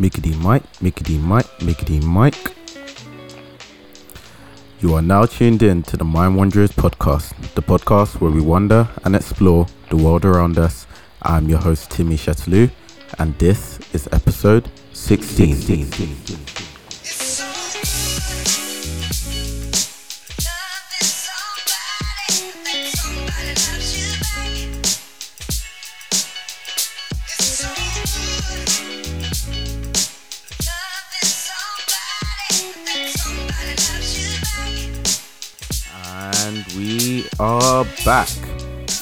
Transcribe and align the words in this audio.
Mickey 0.00 0.22
D 0.22 0.34
Mike, 0.36 0.62
Mickey 0.80 1.04
D 1.04 1.18
Mike, 1.18 1.62
Mickey 1.62 1.84
D 1.84 2.00
Mike. 2.00 2.56
You 4.80 4.94
are 4.94 5.02
now 5.02 5.26
tuned 5.26 5.62
in 5.62 5.82
to 5.82 5.98
the 5.98 6.04
Mind 6.04 6.38
Wanderers 6.38 6.70
podcast, 6.72 7.36
the 7.54 7.60
podcast 7.60 8.18
where 8.18 8.30
we 8.30 8.40
wander 8.40 8.88
and 9.04 9.14
explore 9.14 9.66
the 9.90 9.96
world 9.96 10.24
around 10.24 10.58
us. 10.58 10.86
I'm 11.20 11.50
your 11.50 11.58
host, 11.58 11.90
Timmy 11.90 12.16
Chatelier, 12.16 12.70
and 13.18 13.38
this 13.38 13.78
is 13.92 14.08
episode 14.10 14.70
16. 14.94 15.54
16. 15.56 16.49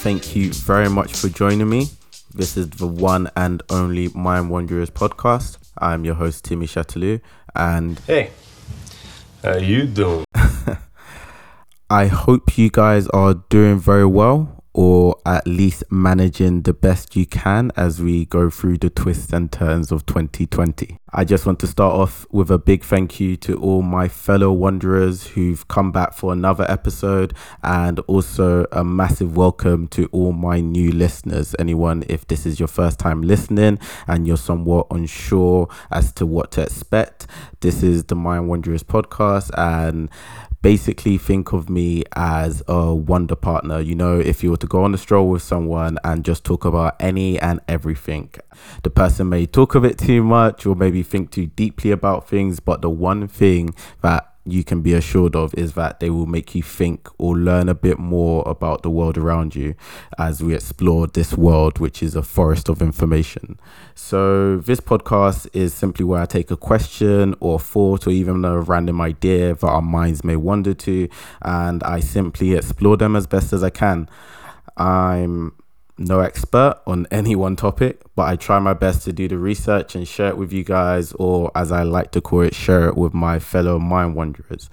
Thank 0.00 0.36
you 0.36 0.52
very 0.52 0.88
much 0.88 1.12
for 1.14 1.28
joining 1.28 1.68
me. 1.68 1.88
This 2.32 2.56
is 2.56 2.70
the 2.70 2.86
one 2.86 3.28
and 3.36 3.62
only 3.68 4.08
Mind 4.08 4.48
Wanderers 4.48 4.90
podcast. 4.90 5.58
I'm 5.76 6.04
your 6.04 6.14
host 6.14 6.44
Timmy 6.44 6.66
Chatelier, 6.66 7.20
and 7.54 7.98
Hey, 8.06 8.30
how 9.42 9.56
you 9.56 9.86
doing? 9.86 10.24
I 11.90 12.06
hope 12.06 12.56
you 12.56 12.70
guys 12.70 13.08
are 13.08 13.34
doing 13.48 13.78
very 13.80 14.06
well, 14.06 14.57
or 14.78 15.16
at 15.26 15.44
least 15.44 15.82
managing 15.90 16.62
the 16.62 16.72
best 16.72 17.16
you 17.16 17.26
can 17.26 17.72
as 17.74 18.00
we 18.00 18.24
go 18.26 18.48
through 18.48 18.78
the 18.78 18.88
twists 18.88 19.32
and 19.32 19.50
turns 19.50 19.90
of 19.90 20.06
2020. 20.06 20.96
I 21.12 21.24
just 21.24 21.46
want 21.46 21.58
to 21.60 21.66
start 21.66 21.94
off 21.94 22.26
with 22.30 22.48
a 22.48 22.58
big 22.58 22.84
thank 22.84 23.18
you 23.18 23.36
to 23.38 23.58
all 23.58 23.82
my 23.82 24.06
fellow 24.06 24.52
wanderers 24.52 25.26
who've 25.28 25.66
come 25.66 25.90
back 25.90 26.12
for 26.14 26.32
another 26.32 26.64
episode, 26.70 27.34
and 27.64 27.98
also 28.00 28.66
a 28.70 28.84
massive 28.84 29.36
welcome 29.36 29.88
to 29.88 30.08
all 30.12 30.32
my 30.32 30.60
new 30.60 30.92
listeners. 30.92 31.56
Anyone, 31.58 32.04
if 32.08 32.28
this 32.28 32.46
is 32.46 32.60
your 32.60 32.68
first 32.68 33.00
time 33.00 33.22
listening 33.22 33.80
and 34.06 34.28
you're 34.28 34.36
somewhat 34.36 34.86
unsure 34.92 35.68
as 35.90 36.12
to 36.12 36.26
what 36.26 36.52
to 36.52 36.62
expect, 36.62 37.26
this 37.62 37.82
is 37.82 38.04
the 38.04 38.14
Mind 38.14 38.48
Wanderers 38.48 38.84
podcast, 38.84 39.50
and 39.58 40.08
basically 40.62 41.18
think 41.18 41.52
of 41.52 41.70
me 41.70 42.02
as 42.16 42.62
a 42.66 42.94
wonder 42.94 43.36
partner. 43.36 43.80
You 43.80 43.94
know, 43.94 44.18
if 44.18 44.42
you 44.42 44.50
were 44.50 44.56
to 44.58 44.66
go 44.66 44.84
on 44.84 44.94
a 44.94 44.98
stroll 44.98 45.28
with 45.28 45.42
someone 45.42 45.98
and 46.04 46.24
just 46.24 46.44
talk 46.44 46.64
about 46.64 46.96
any 47.00 47.38
and 47.38 47.60
everything, 47.68 48.30
the 48.82 48.90
person 48.90 49.28
may 49.28 49.46
talk 49.46 49.74
of 49.74 49.84
it 49.84 49.98
too 49.98 50.22
much 50.22 50.66
or 50.66 50.74
maybe 50.74 51.02
think 51.02 51.30
too 51.30 51.46
deeply 51.46 51.90
about 51.90 52.28
things, 52.28 52.60
but 52.60 52.82
the 52.82 52.90
one 52.90 53.28
thing 53.28 53.74
that 54.02 54.34
you 54.50 54.64
can 54.64 54.82
be 54.82 54.94
assured 54.94 55.36
of 55.36 55.54
is 55.54 55.74
that 55.74 56.00
they 56.00 56.10
will 56.10 56.26
make 56.26 56.54
you 56.54 56.62
think 56.62 57.08
or 57.18 57.36
learn 57.36 57.68
a 57.68 57.74
bit 57.74 57.98
more 57.98 58.42
about 58.46 58.82
the 58.82 58.90
world 58.90 59.18
around 59.18 59.54
you 59.54 59.74
as 60.18 60.42
we 60.42 60.54
explore 60.54 61.06
this 61.06 61.36
world, 61.36 61.78
which 61.78 62.02
is 62.02 62.14
a 62.14 62.22
forest 62.22 62.68
of 62.68 62.82
information. 62.82 63.58
So, 63.94 64.58
this 64.58 64.80
podcast 64.80 65.48
is 65.52 65.74
simply 65.74 66.04
where 66.04 66.20
I 66.20 66.26
take 66.26 66.50
a 66.50 66.56
question 66.56 67.34
or 67.40 67.58
thought 67.58 68.06
or 68.06 68.10
even 68.10 68.44
a 68.44 68.60
random 68.60 69.00
idea 69.00 69.54
that 69.54 69.66
our 69.66 69.82
minds 69.82 70.24
may 70.24 70.36
wander 70.36 70.74
to, 70.74 71.08
and 71.42 71.82
I 71.82 72.00
simply 72.00 72.54
explore 72.54 72.96
them 72.96 73.16
as 73.16 73.26
best 73.26 73.52
as 73.52 73.62
I 73.62 73.70
can. 73.70 74.08
I'm 74.76 75.52
no 75.98 76.20
expert 76.20 76.80
on 76.86 77.06
any 77.10 77.34
one 77.34 77.56
topic, 77.56 78.02
but 78.14 78.28
I 78.28 78.36
try 78.36 78.58
my 78.58 78.74
best 78.74 79.04
to 79.04 79.12
do 79.12 79.28
the 79.28 79.38
research 79.38 79.94
and 79.94 80.06
share 80.06 80.28
it 80.28 80.36
with 80.36 80.52
you 80.52 80.64
guys, 80.64 81.12
or 81.12 81.50
as 81.54 81.72
I 81.72 81.82
like 81.82 82.12
to 82.12 82.20
call 82.20 82.42
it, 82.42 82.54
share 82.54 82.88
it 82.88 82.96
with 82.96 83.14
my 83.14 83.38
fellow 83.38 83.78
mind 83.78 84.14
wanderers. 84.14 84.70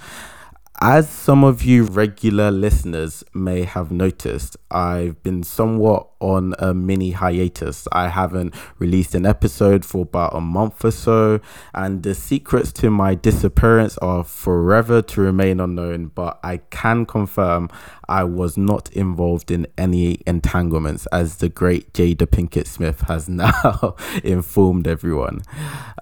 As 0.81 1.09
some 1.09 1.45
of 1.45 1.63
you 1.63 1.85
regular 1.85 2.51
listeners 2.51 3.23
may 3.33 3.63
have 3.63 3.91
noticed, 3.91 4.57
I've 4.69 5.23
been 5.23 5.41
somewhat 5.41 6.09
on 6.19 6.53
a 6.59 6.73
mini 6.73 7.11
hiatus. 7.11 7.87
I 7.93 8.09
haven't 8.09 8.53
released 8.77 9.15
an 9.15 9.25
episode 9.25 9.85
for 9.85 10.01
about 10.01 10.35
a 10.35 10.41
month 10.41 10.83
or 10.83 10.91
so, 10.91 11.39
and 11.73 12.03
the 12.03 12.13
secrets 12.13 12.73
to 12.73 12.89
my 12.89 13.15
disappearance 13.15 13.97
are 13.99 14.25
forever 14.25 15.01
to 15.01 15.21
remain 15.21 15.61
unknown. 15.61 16.07
But 16.07 16.39
I 16.43 16.57
can 16.57 17.05
confirm 17.05 17.69
I 18.09 18.25
was 18.25 18.57
not 18.57 18.91
involved 18.91 19.51
in 19.51 19.67
any 19.77 20.21
entanglements, 20.27 21.05
as 21.07 21.37
the 21.37 21.47
great 21.47 21.93
Jada 21.93 22.27
Pinkett 22.27 22.67
Smith 22.67 22.99
has 23.07 23.29
now 23.29 23.95
informed 24.25 24.87
everyone. 24.87 25.41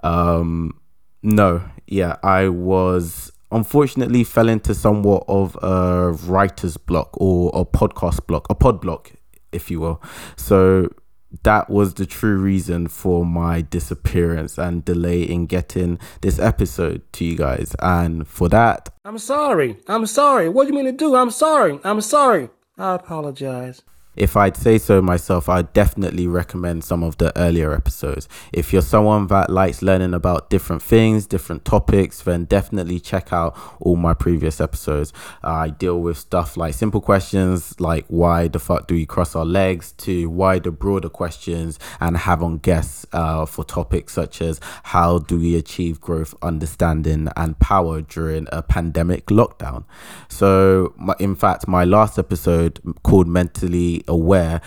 Um, 0.01 0.79
no, 1.21 1.61
yeah, 1.85 2.15
I 2.23 2.49
was 2.49 3.32
unfortunately 3.53 4.23
fell 4.23 4.49
into 4.49 4.73
somewhat 4.73 5.23
of 5.27 5.57
a 5.61 6.11
writer's 6.25 6.77
block 6.77 7.09
or 7.13 7.51
a 7.53 7.63
podcast 7.65 8.25
block, 8.27 8.47
a 8.49 8.55
pod 8.55 8.81
block, 8.81 9.11
if 9.51 9.71
you 9.71 9.79
will. 9.79 10.01
So 10.35 10.89
that 11.43 11.69
was 11.69 11.95
the 11.95 12.05
true 12.05 12.37
reason 12.37 12.87
for 12.87 13.25
my 13.25 13.61
disappearance 13.61 14.57
and 14.57 14.85
delay 14.85 15.23
in 15.23 15.47
getting 15.47 15.99
this 16.21 16.37
episode 16.37 17.01
to 17.13 17.25
you 17.25 17.35
guys. 17.35 17.75
And 17.79 18.27
for 18.27 18.49
that, 18.49 18.89
I'm 19.03 19.17
sorry. 19.17 19.77
I'm 19.87 20.05
sorry. 20.05 20.49
What 20.49 20.67
do 20.67 20.69
you 20.69 20.75
mean 20.75 20.91
to 20.91 20.97
do? 20.97 21.15
I'm 21.15 21.31
sorry. 21.31 21.79
I'm 21.83 22.01
sorry. 22.01 22.49
I 22.77 22.95
apologize. 22.95 23.81
If 24.15 24.37
I'd 24.37 24.55
say 24.55 24.77
so 24.77 25.01
myself, 25.01 25.49
I'd 25.49 25.73
definitely 25.73 26.27
recommend 26.27 26.83
some 26.83 27.03
of 27.03 27.17
the 27.17 27.37
earlier 27.37 27.73
episodes. 27.73 28.27
If 28.51 28.71
you're 28.71 28.81
someone 28.81 29.27
that 29.27 29.49
likes 29.49 29.81
learning 29.81 30.13
about 30.13 30.49
different 30.49 30.81
things, 30.81 31.25
different 31.25 31.65
topics, 31.65 32.21
then 32.21 32.45
definitely 32.45 32.99
check 32.99 33.33
out 33.33 33.57
all 33.79 33.95
my 33.95 34.13
previous 34.13 34.61
episodes. 34.61 35.13
I 35.43 35.69
deal 35.69 35.99
with 35.99 36.17
stuff 36.17 36.57
like 36.57 36.73
simple 36.73 37.01
questions 37.01 37.79
like 37.79 38.05
why 38.07 38.47
the 38.47 38.59
fuck 38.59 38.87
do 38.87 38.93
we 38.93 39.05
cross 39.05 39.35
our 39.35 39.45
legs 39.45 39.91
to 39.93 40.29
wider, 40.29 40.71
broader 40.71 41.09
questions 41.09 41.79
and 41.99 42.17
have 42.17 42.43
on 42.43 42.57
guests 42.59 43.05
uh, 43.13 43.45
for 43.45 43.63
topics 43.63 44.13
such 44.13 44.41
as 44.41 44.59
how 44.83 45.19
do 45.19 45.37
we 45.39 45.55
achieve 45.55 45.99
growth, 45.99 46.35
understanding, 46.41 47.29
and 47.35 47.57
power 47.59 48.01
during 48.01 48.47
a 48.51 48.61
pandemic 48.61 49.27
lockdown. 49.27 49.83
So, 50.27 50.93
in 51.19 51.35
fact, 51.35 51.67
my 51.67 51.83
last 51.83 52.19
episode 52.19 52.79
called 53.03 53.27
Mentally 53.27 54.02
Aware 54.07 54.61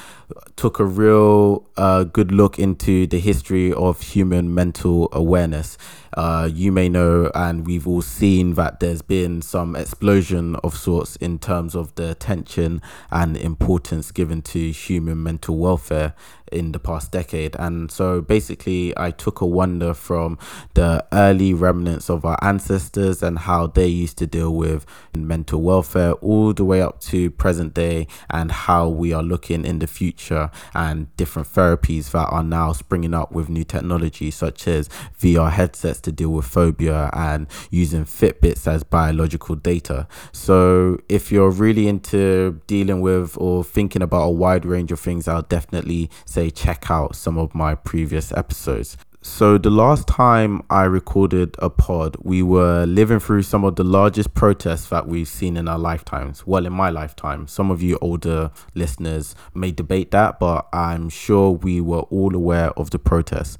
took 0.56 0.78
a 0.78 0.84
real 0.84 1.68
uh, 1.76 2.04
good 2.04 2.32
look 2.32 2.58
into 2.58 3.06
the 3.06 3.18
history 3.18 3.72
of 3.72 4.00
human 4.00 4.52
mental 4.52 5.08
awareness. 5.12 5.76
Uh, 6.16 6.48
you 6.52 6.72
may 6.72 6.88
know, 6.88 7.30
and 7.34 7.66
we've 7.66 7.86
all 7.86 8.02
seen 8.02 8.54
that 8.54 8.80
there's 8.80 9.02
been 9.02 9.42
some 9.42 9.76
explosion 9.76 10.56
of 10.56 10.76
sorts 10.76 11.16
in 11.16 11.38
terms 11.38 11.74
of 11.74 11.94
the 11.96 12.10
attention 12.10 12.80
and 13.10 13.36
importance 13.36 14.10
given 14.10 14.40
to 14.40 14.70
human 14.70 15.22
mental 15.22 15.58
welfare 15.58 16.14
in 16.52 16.72
the 16.72 16.78
past 16.78 17.12
decade. 17.12 17.56
And 17.58 17.90
so 17.90 18.20
basically, 18.20 18.96
I 18.96 19.10
took 19.10 19.40
a 19.40 19.46
wonder 19.46 19.94
from 19.94 20.38
the 20.74 21.04
early 21.12 21.52
remnants 21.54 22.08
of 22.08 22.24
our 22.24 22.38
ancestors 22.42 23.22
and 23.22 23.38
how 23.38 23.66
they 23.66 23.86
used 23.86 24.18
to 24.18 24.26
deal 24.26 24.54
with 24.54 24.86
mental 25.16 25.60
welfare 25.62 26.12
all 26.14 26.52
the 26.52 26.64
way 26.64 26.80
up 26.80 27.00
to 27.00 27.30
present 27.30 27.74
day 27.74 28.06
and 28.30 28.50
how 28.50 28.88
we 28.88 29.12
are 29.12 29.22
looking 29.22 29.64
in 29.64 29.78
the 29.78 29.86
future 29.86 30.50
and 30.74 31.14
different 31.16 31.48
therapies 31.48 32.10
that 32.12 32.28
are 32.30 32.44
now 32.44 32.72
springing 32.72 33.14
up 33.14 33.32
with 33.32 33.48
new 33.48 33.64
technology, 33.64 34.30
such 34.30 34.68
as 34.68 34.88
VR 35.20 35.50
headsets 35.50 36.00
to 36.06 36.12
deal 36.12 36.30
with 36.30 36.46
phobia 36.46 37.10
and 37.12 37.46
using 37.70 38.04
Fitbits 38.04 38.66
as 38.66 38.82
biological 38.82 39.56
data. 39.56 40.08
So, 40.32 40.98
if 41.08 41.30
you're 41.30 41.50
really 41.50 41.88
into 41.88 42.60
dealing 42.66 43.00
with 43.00 43.36
or 43.36 43.62
thinking 43.62 44.02
about 44.02 44.22
a 44.22 44.30
wide 44.30 44.64
range 44.64 44.92
of 44.92 45.00
things, 45.00 45.28
I'll 45.28 45.42
definitely 45.42 46.10
say 46.24 46.50
check 46.50 46.90
out 46.90 47.14
some 47.14 47.36
of 47.36 47.54
my 47.54 47.74
previous 47.74 48.32
episodes. 48.32 48.96
So, 49.28 49.58
the 49.58 49.70
last 49.70 50.06
time 50.06 50.62
I 50.70 50.84
recorded 50.84 51.56
a 51.58 51.68
pod, 51.68 52.16
we 52.22 52.44
were 52.44 52.86
living 52.86 53.18
through 53.18 53.42
some 53.42 53.64
of 53.64 53.74
the 53.74 53.82
largest 53.82 54.34
protests 54.34 54.88
that 54.90 55.08
we've 55.08 55.26
seen 55.26 55.56
in 55.56 55.66
our 55.66 55.80
lifetimes. 55.80 56.46
Well, 56.46 56.64
in 56.64 56.72
my 56.72 56.90
lifetime. 56.90 57.48
Some 57.48 57.72
of 57.72 57.82
you 57.82 57.98
older 58.00 58.52
listeners 58.76 59.34
may 59.52 59.72
debate 59.72 60.12
that, 60.12 60.38
but 60.38 60.68
I'm 60.72 61.08
sure 61.08 61.50
we 61.50 61.80
were 61.80 62.02
all 62.02 62.36
aware 62.36 62.70
of 62.78 62.90
the 62.90 63.00
protests. 63.00 63.58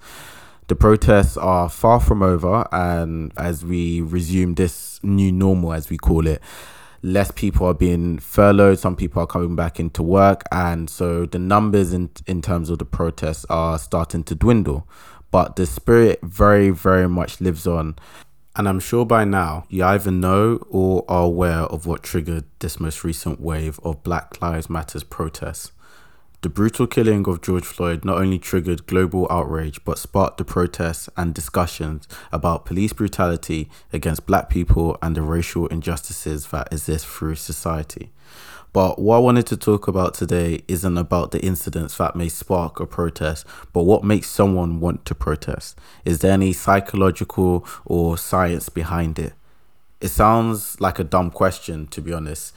The 0.69 0.77
protests 0.77 1.37
are 1.37 1.69
far 1.69 2.01
from 2.01 2.23
over, 2.23 2.67
and 2.73 3.33
as 3.37 3.65
we 3.65 4.01
resume 4.01 4.55
this 4.55 5.01
new 5.03 5.31
normal, 5.31 5.73
as 5.73 5.91
we 5.91 5.97
call 5.97 6.27
it, 6.27 6.43
less 7.03 7.31
people 7.31 7.67
are 7.67 7.75
being 7.75 8.19
furloughed 8.19 8.79
some 8.79 8.97
people 8.97 9.23
are 9.23 9.29
coming 9.29 9.55
back 9.55 9.79
into 9.79 10.03
work 10.03 10.43
and 10.51 10.91
so 10.91 11.25
the 11.27 11.39
numbers 11.39 11.93
in 11.93 12.11
in 12.27 12.43
terms 12.43 12.69
of 12.69 12.79
the 12.79 12.85
protests 12.85 13.45
are 13.49 13.79
starting 13.79 14.25
to 14.25 14.35
dwindle 14.35 14.89
but 15.31 15.55
the 15.55 15.67
spirit 15.67 16.19
very 16.23 16.71
very 16.71 17.09
much 17.09 17.41
lives 17.41 17.65
on 17.65 17.95
and 18.57 18.67
I'm 18.67 18.81
sure 18.81 19.05
by 19.05 19.25
now 19.25 19.67
you 19.69 19.85
either 19.85 20.11
know 20.11 20.57
or 20.71 21.05
are 21.09 21.25
aware 21.25 21.61
of 21.61 21.85
what 21.85 22.03
triggered 22.03 22.45
this 22.61 22.81
most 22.81 23.05
recent 23.05 23.39
wave 23.39 23.79
of 23.85 24.03
Black 24.03 24.41
Lives 24.41 24.71
Matters 24.71 25.05
protests. 25.05 25.73
The 26.43 26.51
brutal 26.51 26.87
killing 26.87 27.27
of 27.27 27.41
George 27.41 27.65
Floyd 27.65 28.05
not 28.05 28.19
only 28.19 28.39
triggered 28.39 28.87
global 28.87 29.27
outrage 29.31 29.83
but 29.85 29.99
sparked 29.99 30.37
the 30.37 30.45
protests 30.45 31.09
and 31.17 31.35
discussions 31.35 32.07
about 32.31 32.67
police 32.67 32.93
brutality 32.93 33.71
against 33.93 34.27
black 34.27 34.51
people 34.51 34.99
and 35.01 35.17
the 35.17 35.23
racial 35.23 35.67
injustices 35.69 36.49
that 36.49 36.69
exist 36.71 37.07
through 37.07 37.37
society. 37.37 38.13
But 38.75 38.99
what 38.99 39.17
I 39.17 39.21
wanted 39.21 39.47
to 39.47 39.57
talk 39.57 39.89
about 39.89 40.13
today 40.13 40.61
isn't 40.69 40.99
about 40.99 41.31
the 41.31 41.41
incidents 41.41 41.97
that 41.97 42.15
may 42.15 42.29
spark 42.29 42.79
a 42.79 42.87
protest, 42.87 43.47
but 43.73 43.85
what 43.85 44.05
makes 44.05 44.29
someone 44.29 44.81
want 44.81 45.07
to 45.07 45.15
protest. 45.15 45.79
Is 46.05 46.19
there 46.19 46.33
any 46.33 46.53
psychological 46.53 47.67
or 47.87 48.19
science 48.19 48.69
behind 48.69 49.19
it? 49.19 49.33
It 50.03 50.09
sounds 50.09 50.79
like 50.79 50.99
a 50.99 51.05
dumb 51.05 51.31
question, 51.31 51.87
to 51.87 52.03
be 52.03 52.13
honest 52.13 52.53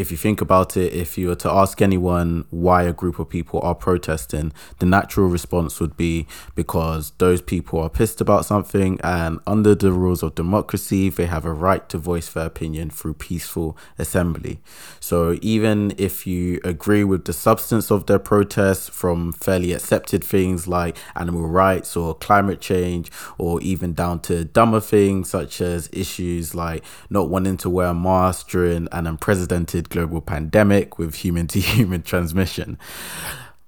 if 0.00 0.10
you 0.10 0.16
think 0.16 0.40
about 0.40 0.78
it, 0.78 0.94
if 0.94 1.18
you 1.18 1.28
were 1.28 1.34
to 1.36 1.50
ask 1.50 1.82
anyone 1.82 2.46
why 2.48 2.84
a 2.84 2.92
group 2.92 3.18
of 3.18 3.28
people 3.28 3.60
are 3.60 3.74
protesting, 3.74 4.50
the 4.78 4.86
natural 4.86 5.28
response 5.28 5.78
would 5.78 5.94
be 5.94 6.26
because 6.54 7.12
those 7.18 7.42
people 7.42 7.80
are 7.80 7.90
pissed 7.90 8.20
about 8.20 8.46
something, 8.46 8.98
and 9.04 9.40
under 9.46 9.74
the 9.74 9.92
rules 9.92 10.22
of 10.22 10.34
democracy, 10.34 11.10
they 11.10 11.26
have 11.26 11.44
a 11.44 11.52
right 11.52 11.86
to 11.90 11.98
voice 11.98 12.32
their 12.32 12.46
opinion 12.46 12.88
through 12.88 13.12
peaceful 13.12 13.76
assembly. 13.98 14.60
So, 15.00 15.38
even 15.42 15.92
if 15.98 16.26
you 16.26 16.60
agree 16.64 17.04
with 17.04 17.26
the 17.26 17.34
substance 17.34 17.90
of 17.90 18.06
their 18.06 18.18
protests 18.18 18.88
from 18.88 19.32
fairly 19.32 19.74
accepted 19.74 20.24
things 20.24 20.66
like 20.66 20.96
animal 21.14 21.46
rights 21.46 21.94
or 21.94 22.14
climate 22.14 22.62
change, 22.62 23.10
or 23.36 23.60
even 23.60 23.92
down 23.92 24.20
to 24.20 24.46
dumber 24.46 24.80
things 24.80 25.28
such 25.28 25.60
as 25.60 25.90
issues 25.92 26.54
like 26.54 26.82
not 27.10 27.28
wanting 27.28 27.58
to 27.58 27.68
wear 27.68 27.88
a 27.88 27.94
mask 27.94 28.48
during 28.48 28.88
an 28.92 29.06
unprecedented 29.06 29.89
global 29.90 30.22
pandemic 30.22 30.98
with 30.98 31.16
human 31.16 31.46
to 31.48 31.60
human 31.60 32.02
transmission. 32.02 32.78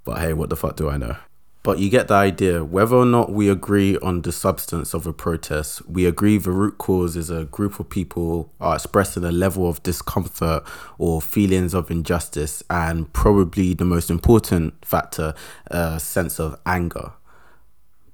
But 0.05 0.21
hey, 0.21 0.33
what 0.33 0.51
the 0.51 0.57
fuck 0.57 0.77
do 0.77 0.89
I 0.89 0.97
know? 0.97 1.17
But 1.63 1.79
you 1.79 1.91
get 1.91 2.09
the 2.09 2.15
idea. 2.15 2.65
Whether 2.65 2.97
or 2.97 3.07
not 3.07 3.31
we 3.31 3.49
agree 3.49 3.97
on 3.99 4.23
the 4.23 4.33
substance 4.33 4.95
of 4.95 5.07
a 5.07 5.13
protest, 5.13 5.87
we 5.89 6.07
agree 6.07 6.37
the 6.39 6.51
root 6.51 6.79
cause 6.79 7.17
is 7.17 7.31
a 7.31 7.45
group 7.45 7.79
of 7.79 7.89
people 7.89 8.53
are 8.61 8.75
expressing 8.75 9.23
a 9.23 9.31
level 9.31 9.69
of 9.69 9.81
discomfort 9.85 10.65
or 10.99 11.23
feelings 11.23 11.73
of 11.73 11.89
injustice, 11.89 12.65
and 12.69 13.13
probably 13.13 13.75
the 13.75 13.85
most 13.85 14.11
important 14.11 14.85
factor, 14.85 15.35
a 15.69 16.01
sense 16.01 16.41
of 16.41 16.59
anger. 16.67 17.13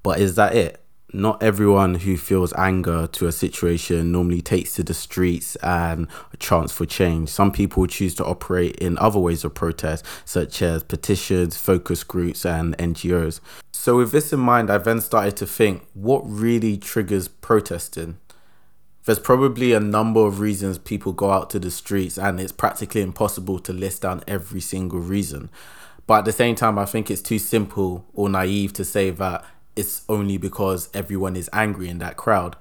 But 0.02 0.20
is 0.20 0.34
that 0.34 0.54
it? 0.54 0.84
Not 1.12 1.42
everyone 1.42 1.94
who 1.94 2.16
feels 2.16 2.52
anger 2.54 3.06
to 3.06 3.26
a 3.26 3.32
situation 3.32 4.12
normally 4.12 4.42
takes 4.42 4.74
to 4.74 4.82
the 4.82 4.92
streets 4.92 5.56
and 5.56 6.06
a 6.32 6.36
chance 6.36 6.70
for 6.70 6.84
change. 6.84 7.30
Some 7.30 7.50
people 7.50 7.86
choose 7.86 8.14
to 8.16 8.24
operate 8.24 8.76
in 8.76 8.98
other 8.98 9.18
ways 9.18 9.44
of 9.44 9.54
protest, 9.54 10.04
such 10.24 10.60
as 10.60 10.84
petitions, 10.84 11.56
focus 11.56 12.04
groups, 12.04 12.44
and 12.44 12.76
NGOs. 12.76 13.40
So, 13.72 13.96
with 13.96 14.12
this 14.12 14.32
in 14.32 14.40
mind, 14.40 14.70
I 14.70 14.78
then 14.78 15.00
started 15.00 15.36
to 15.38 15.46
think 15.46 15.86
what 15.94 16.20
really 16.24 16.76
triggers 16.76 17.28
protesting? 17.28 18.18
There's 19.04 19.18
probably 19.18 19.72
a 19.72 19.80
number 19.80 20.20
of 20.26 20.40
reasons 20.40 20.76
people 20.76 21.12
go 21.12 21.30
out 21.30 21.48
to 21.50 21.58
the 21.58 21.70
streets, 21.70 22.18
and 22.18 22.38
it's 22.38 22.52
practically 22.52 23.00
impossible 23.00 23.58
to 23.60 23.72
list 23.72 24.02
down 24.02 24.22
every 24.28 24.60
single 24.60 25.00
reason. 25.00 25.48
But 26.06 26.20
at 26.20 26.24
the 26.26 26.32
same 26.32 26.54
time, 26.54 26.78
I 26.78 26.84
think 26.84 27.10
it's 27.10 27.22
too 27.22 27.38
simple 27.38 28.04
or 28.12 28.28
naive 28.28 28.74
to 28.74 28.84
say 28.84 29.10
that 29.10 29.44
it's 29.78 30.02
only 30.08 30.36
because 30.38 30.90
everyone 30.92 31.36
is 31.36 31.48
angry 31.52 31.88
in 31.88 31.98
that 31.98 32.16
crowd. 32.16 32.56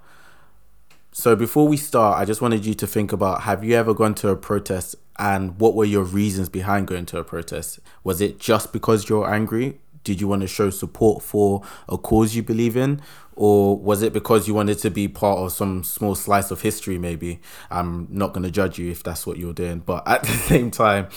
So 1.11 1.35
before 1.35 1.67
we 1.67 1.75
start, 1.75 2.19
I 2.19 2.25
just 2.25 2.41
wanted 2.41 2.63
you 2.63 2.75
to 2.75 2.85
think 2.85 3.11
about 3.11 3.41
have 3.41 3.63
you 3.63 3.73
ever 3.73 3.95
gone 3.95 4.13
to 4.15 4.29
a 4.29 4.35
protest 4.35 4.95
and 5.17 5.59
what 5.59 5.73
were 5.73 5.83
your 5.83 6.03
reasons 6.03 6.47
behind 6.47 6.85
going 6.87 7.07
to 7.07 7.17
a 7.17 7.23
protest? 7.23 7.79
Was 8.03 8.21
it 8.21 8.39
just 8.39 8.71
because 8.71 9.09
you're 9.09 9.27
angry? 9.27 9.79
Did 10.03 10.21
you 10.21 10.27
want 10.27 10.43
to 10.43 10.47
show 10.47 10.69
support 10.69 11.23
for 11.23 11.63
a 11.89 11.97
cause 11.97 12.35
you 12.35 12.43
believe 12.43 12.77
in? 12.77 13.01
Or 13.37 13.77
was 13.77 14.01
it 14.01 14.11
because 14.11 14.47
you 14.47 14.53
wanted 14.53 14.77
to 14.79 14.89
be 14.89 15.07
part 15.07 15.39
of 15.39 15.51
some 15.53 15.83
small 15.83 16.15
slice 16.15 16.51
of 16.51 16.61
history 16.61 16.97
maybe? 16.97 17.39
I'm 17.71 18.07
not 18.09 18.33
going 18.33 18.43
to 18.43 18.51
judge 18.51 18.77
you 18.77 18.91
if 18.91 19.03
that's 19.03 19.25
what 19.25 19.37
you're 19.37 19.53
doing 19.53 19.79
but 19.79 20.05
at 20.07 20.21
the 20.27 20.27
same 20.27 20.71
time 20.71 21.07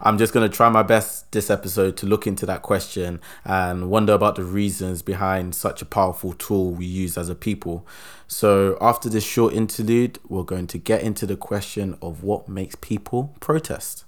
i'm 0.00 0.18
just 0.18 0.32
going 0.32 0.48
to 0.48 0.54
try 0.54 0.68
my 0.68 0.82
best 0.82 1.30
this 1.32 1.50
episode 1.50 1.98
to 1.98 2.06
look 2.06 2.26
into 2.26 2.46
that 2.46 2.62
question 2.62 3.20
and 3.44 3.90
wonder 3.90 4.14
about 4.14 4.36
the 4.36 4.42
reasons 4.42 5.02
behind 5.02 5.54
such 5.54 5.82
a 5.82 5.84
powerful 5.84 6.32
tool 6.32 6.72
we 6.72 6.86
use 6.86 7.18
as 7.18 7.28
a 7.28 7.34
people. 7.34 7.86
So 8.26 8.78
after 8.80 9.10
this 9.10 9.22
short 9.22 9.52
interlude 9.52 10.18
we're 10.28 10.44
going 10.44 10.66
to 10.68 10.78
get 10.78 11.02
into 11.02 11.26
the 11.26 11.36
question 11.36 11.98
of 12.00 12.22
what 12.22 12.48
makes 12.48 12.74
people 12.76 13.36
protest 13.38 14.05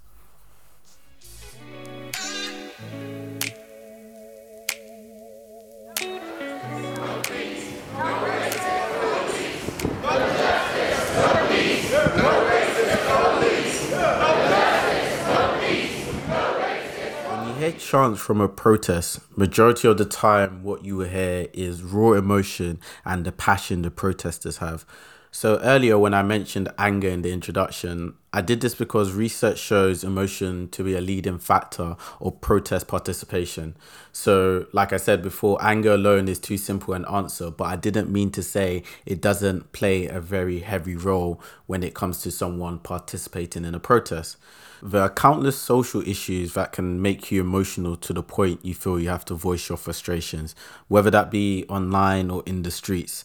hear 17.71 17.81
chants 17.81 18.21
from 18.21 18.41
a 18.41 18.49
protest, 18.49 19.21
majority 19.37 19.89
of 19.89 19.99
the 19.99 20.05
time, 20.05 20.63
what 20.63 20.85
you 20.85 20.97
will 20.97 21.09
hear 21.09 21.49
is 21.53 21.83
raw 21.83 22.13
emotion 22.13 22.81
and 23.05 23.25
the 23.25 23.33
passion 23.33 23.83
the 23.83 23.91
protesters 23.91 24.59
have. 24.59 24.85
So, 25.31 25.59
earlier 25.59 25.99
when 25.99 26.15
I 26.15 26.23
mentioned 26.23 26.71
anger 26.79 27.09
in 27.09 27.21
the 27.21 27.31
introduction, 27.31 28.15
I 28.33 28.41
did 28.41 28.63
this 28.63 28.75
because 28.75 29.13
research 29.13 29.59
shows 29.59 30.03
emotion 30.03 30.71
to 30.71 30.83
be 30.83 30.97
a 30.97 31.03
leading 31.03 31.39
factor 31.39 31.97
of 32.21 32.41
protest 32.41 32.89
participation. 32.89 33.77
So, 34.11 34.67
like 34.73 34.95
I 34.95 34.97
said 34.97 35.23
before, 35.23 35.59
anger 35.61 35.93
alone 35.93 36.29
is 36.29 36.39
too 36.39 36.57
simple 36.57 36.95
an 36.95 37.05
answer, 37.05 37.51
but 37.51 37.65
I 37.65 37.77
didn't 37.77 38.11
mean 38.11 38.31
to 38.33 38.43
say 38.43 38.83
it 39.05 39.21
doesn't 39.21 39.73
play 39.73 40.07
a 40.07 40.19
very 40.19 40.61
heavy 40.61 40.97
role 40.97 41.43
when 41.67 41.83
it 41.83 41.93
comes 41.93 42.23
to 42.23 42.31
someone 42.31 42.79
participating 42.79 43.67
in 43.67 43.75
a 43.75 43.81
protest. 43.81 44.39
There 44.83 45.03
are 45.03 45.11
countless 45.11 45.59
social 45.59 46.07
issues 46.07 46.55
that 46.55 46.71
can 46.73 47.03
make 47.03 47.33
you 47.33 47.41
emotional 47.41 47.97
to 47.97 48.13
the 48.13 48.23
point 48.23 48.65
you 48.65 48.75
feel 48.75 49.01
you 49.01 49.09
have 49.09 49.25
to 49.25 49.35
voice 49.35 49.69
your 49.69 49.79
frustrations, 49.79 50.55
whether 50.87 51.11
that 51.11 51.33
be 51.33 51.65
online 51.69 52.31
or 52.31 52.45
in 52.47 52.63
the 52.63 52.71
streets. 52.71 53.25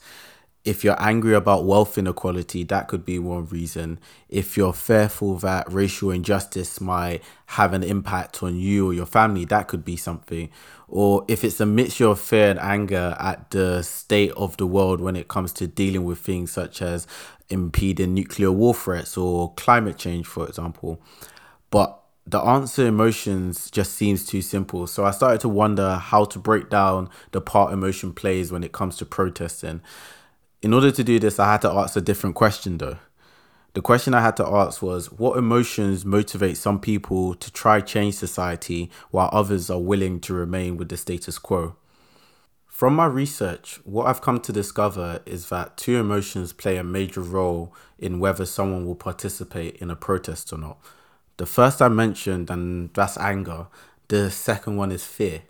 If 0.65 0.83
you're 0.83 0.99
angry 0.99 1.35
about 1.35 1.65
wealth 1.65 1.97
inequality, 1.97 2.63
that 2.63 2.87
could 2.87 3.05
be 3.05 3.19
one 3.19 3.45
reason. 3.47 3.99
If 4.29 4.55
you're 4.55 4.73
fearful 4.73 5.35
that 5.39 5.71
racial 5.71 6.09
injustice 6.09 6.79
might 6.81 7.21
have 7.47 7.73
an 7.73 7.83
impact 7.83 8.41
on 8.41 8.55
you 8.55 8.87
or 8.89 8.93
your 8.93 9.05
family, 9.05 9.45
that 9.45 9.67
could 9.67 9.83
be 9.83 9.97
something. 9.97 10.49
Or 10.87 11.25
if 11.27 11.43
it's 11.43 11.59
a 11.59 11.65
mixture 11.65 12.07
of 12.07 12.19
fear 12.19 12.49
and 12.49 12.59
anger 12.59 13.15
at 13.19 13.51
the 13.51 13.83
state 13.83 14.31
of 14.31 14.55
the 14.57 14.65
world 14.65 15.01
when 15.01 15.17
it 15.17 15.27
comes 15.27 15.51
to 15.53 15.67
dealing 15.67 16.05
with 16.05 16.19
things 16.19 16.51
such 16.51 16.81
as 16.81 17.05
impeding 17.49 18.13
nuclear 18.13 18.51
war 18.51 18.73
threats 18.73 19.17
or 19.17 19.53
climate 19.55 19.97
change, 19.97 20.25
for 20.25 20.47
example. 20.47 20.99
But 21.73 21.99
the 22.27 22.39
answer 22.39 22.85
emotions 22.85 23.71
just 23.71 23.93
seems 23.93 24.23
too 24.23 24.43
simple. 24.43 24.85
So 24.85 25.05
I 25.05 25.09
started 25.09 25.41
to 25.41 25.49
wonder 25.49 25.95
how 25.95 26.25
to 26.25 26.37
break 26.37 26.69
down 26.69 27.09
the 27.31 27.41
part 27.41 27.73
emotion 27.73 28.13
plays 28.13 28.51
when 28.51 28.63
it 28.63 28.73
comes 28.73 28.95
to 28.97 29.07
protesting. 29.07 29.81
In 30.61 30.71
order 30.71 30.91
to 30.91 31.03
do 31.03 31.17
this, 31.17 31.39
I 31.39 31.51
had 31.51 31.61
to 31.61 31.71
ask 31.71 31.95
a 31.95 32.01
different 32.01 32.35
question 32.35 32.77
though. 32.77 32.97
The 33.73 33.81
question 33.81 34.13
I 34.13 34.21
had 34.21 34.37
to 34.37 34.45
ask 34.45 34.83
was 34.83 35.11
what 35.11 35.35
emotions 35.35 36.05
motivate 36.05 36.57
some 36.57 36.79
people 36.79 37.33
to 37.33 37.51
try 37.51 37.81
change 37.81 38.13
society 38.13 38.91
while 39.09 39.31
others 39.33 39.71
are 39.71 39.79
willing 39.79 40.19
to 40.19 40.33
remain 40.35 40.77
with 40.77 40.89
the 40.89 40.97
status 40.97 41.39
quo? 41.39 41.75
From 42.67 42.95
my 42.95 43.07
research, 43.07 43.79
what 43.83 44.05
I've 44.05 44.21
come 44.21 44.39
to 44.41 44.51
discover 44.51 45.21
is 45.25 45.49
that 45.49 45.75
two 45.77 45.97
emotions 45.99 46.53
play 46.53 46.77
a 46.77 46.83
major 46.83 47.21
role 47.21 47.73
in 47.97 48.19
whether 48.19 48.45
someone 48.45 48.85
will 48.85 48.93
participate 48.93 49.77
in 49.77 49.89
a 49.89 49.95
protest 49.95 50.53
or 50.53 50.59
not. 50.59 50.77
The 51.37 51.45
first 51.45 51.81
I 51.81 51.87
mentioned, 51.87 52.49
and 52.49 52.93
that's 52.93 53.17
anger. 53.17 53.67
The 54.07 54.29
second 54.29 54.77
one 54.77 54.91
is 54.91 55.05
fear. 55.05 55.41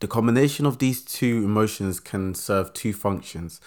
The 0.00 0.08
combination 0.08 0.66
of 0.66 0.78
these 0.78 1.02
two 1.02 1.44
emotions 1.44 2.00
can 2.00 2.34
serve 2.34 2.72
two 2.72 2.92
functions. 2.92 3.60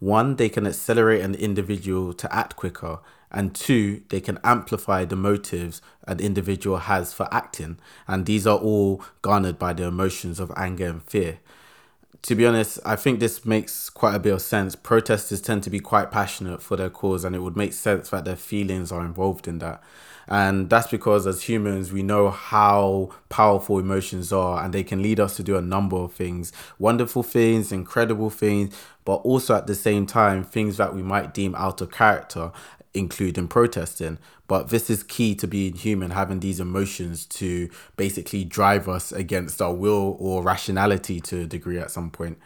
One, 0.00 0.36
they 0.36 0.48
can 0.48 0.66
accelerate 0.66 1.22
an 1.22 1.34
individual 1.34 2.12
to 2.14 2.34
act 2.34 2.56
quicker, 2.56 2.98
and 3.30 3.54
two, 3.54 4.02
they 4.08 4.20
can 4.20 4.38
amplify 4.44 5.04
the 5.04 5.16
motives 5.16 5.82
an 6.06 6.20
individual 6.20 6.78
has 6.78 7.12
for 7.12 7.28
acting, 7.32 7.78
and 8.06 8.26
these 8.26 8.46
are 8.46 8.58
all 8.58 9.02
garnered 9.22 9.58
by 9.58 9.72
the 9.72 9.84
emotions 9.84 10.40
of 10.40 10.52
anger 10.56 10.86
and 10.86 11.02
fear. 11.02 11.38
To 12.22 12.34
be 12.34 12.46
honest, 12.46 12.80
I 12.84 12.96
think 12.96 13.20
this 13.20 13.44
makes 13.44 13.90
quite 13.90 14.14
a 14.14 14.18
bit 14.18 14.32
of 14.32 14.42
sense. 14.42 14.74
Protesters 14.74 15.40
tend 15.40 15.62
to 15.62 15.70
be 15.70 15.80
quite 15.80 16.10
passionate 16.10 16.62
for 16.62 16.76
their 16.76 16.90
cause, 16.90 17.24
and 17.24 17.36
it 17.36 17.40
would 17.40 17.56
make 17.56 17.72
sense 17.72 18.10
that 18.10 18.24
their 18.24 18.36
feelings 18.36 18.90
are 18.90 19.04
involved 19.04 19.46
in 19.46 19.58
that. 19.58 19.82
And 20.28 20.68
that's 20.68 20.88
because 20.88 21.26
as 21.26 21.42
humans, 21.42 21.92
we 21.92 22.02
know 22.02 22.30
how 22.30 23.10
powerful 23.28 23.78
emotions 23.78 24.32
are 24.32 24.62
and 24.62 24.74
they 24.74 24.84
can 24.84 25.02
lead 25.02 25.18
us 25.18 25.36
to 25.36 25.42
do 25.42 25.56
a 25.56 25.62
number 25.62 25.96
of 25.96 26.12
things 26.12 26.52
wonderful 26.78 27.22
things, 27.22 27.72
incredible 27.72 28.30
things, 28.30 28.74
but 29.04 29.16
also 29.16 29.54
at 29.54 29.66
the 29.66 29.74
same 29.74 30.06
time, 30.06 30.44
things 30.44 30.76
that 30.76 30.94
we 30.94 31.02
might 31.02 31.32
deem 31.32 31.54
out 31.54 31.80
of 31.80 31.90
character 31.90 32.52
including 32.94 33.48
protesting. 33.48 34.18
But 34.46 34.70
this 34.70 34.88
is 34.88 35.02
key 35.02 35.34
to 35.36 35.46
being 35.46 35.74
human, 35.74 36.10
having 36.10 36.40
these 36.40 36.60
emotions 36.60 37.26
to 37.26 37.68
basically 37.96 38.44
drive 38.44 38.88
us 38.88 39.12
against 39.12 39.60
our 39.60 39.74
will 39.74 40.16
or 40.18 40.42
rationality 40.42 41.20
to 41.20 41.42
a 41.42 41.46
degree 41.46 41.78
at 41.78 41.90
some 41.90 42.10
point. 42.10 42.38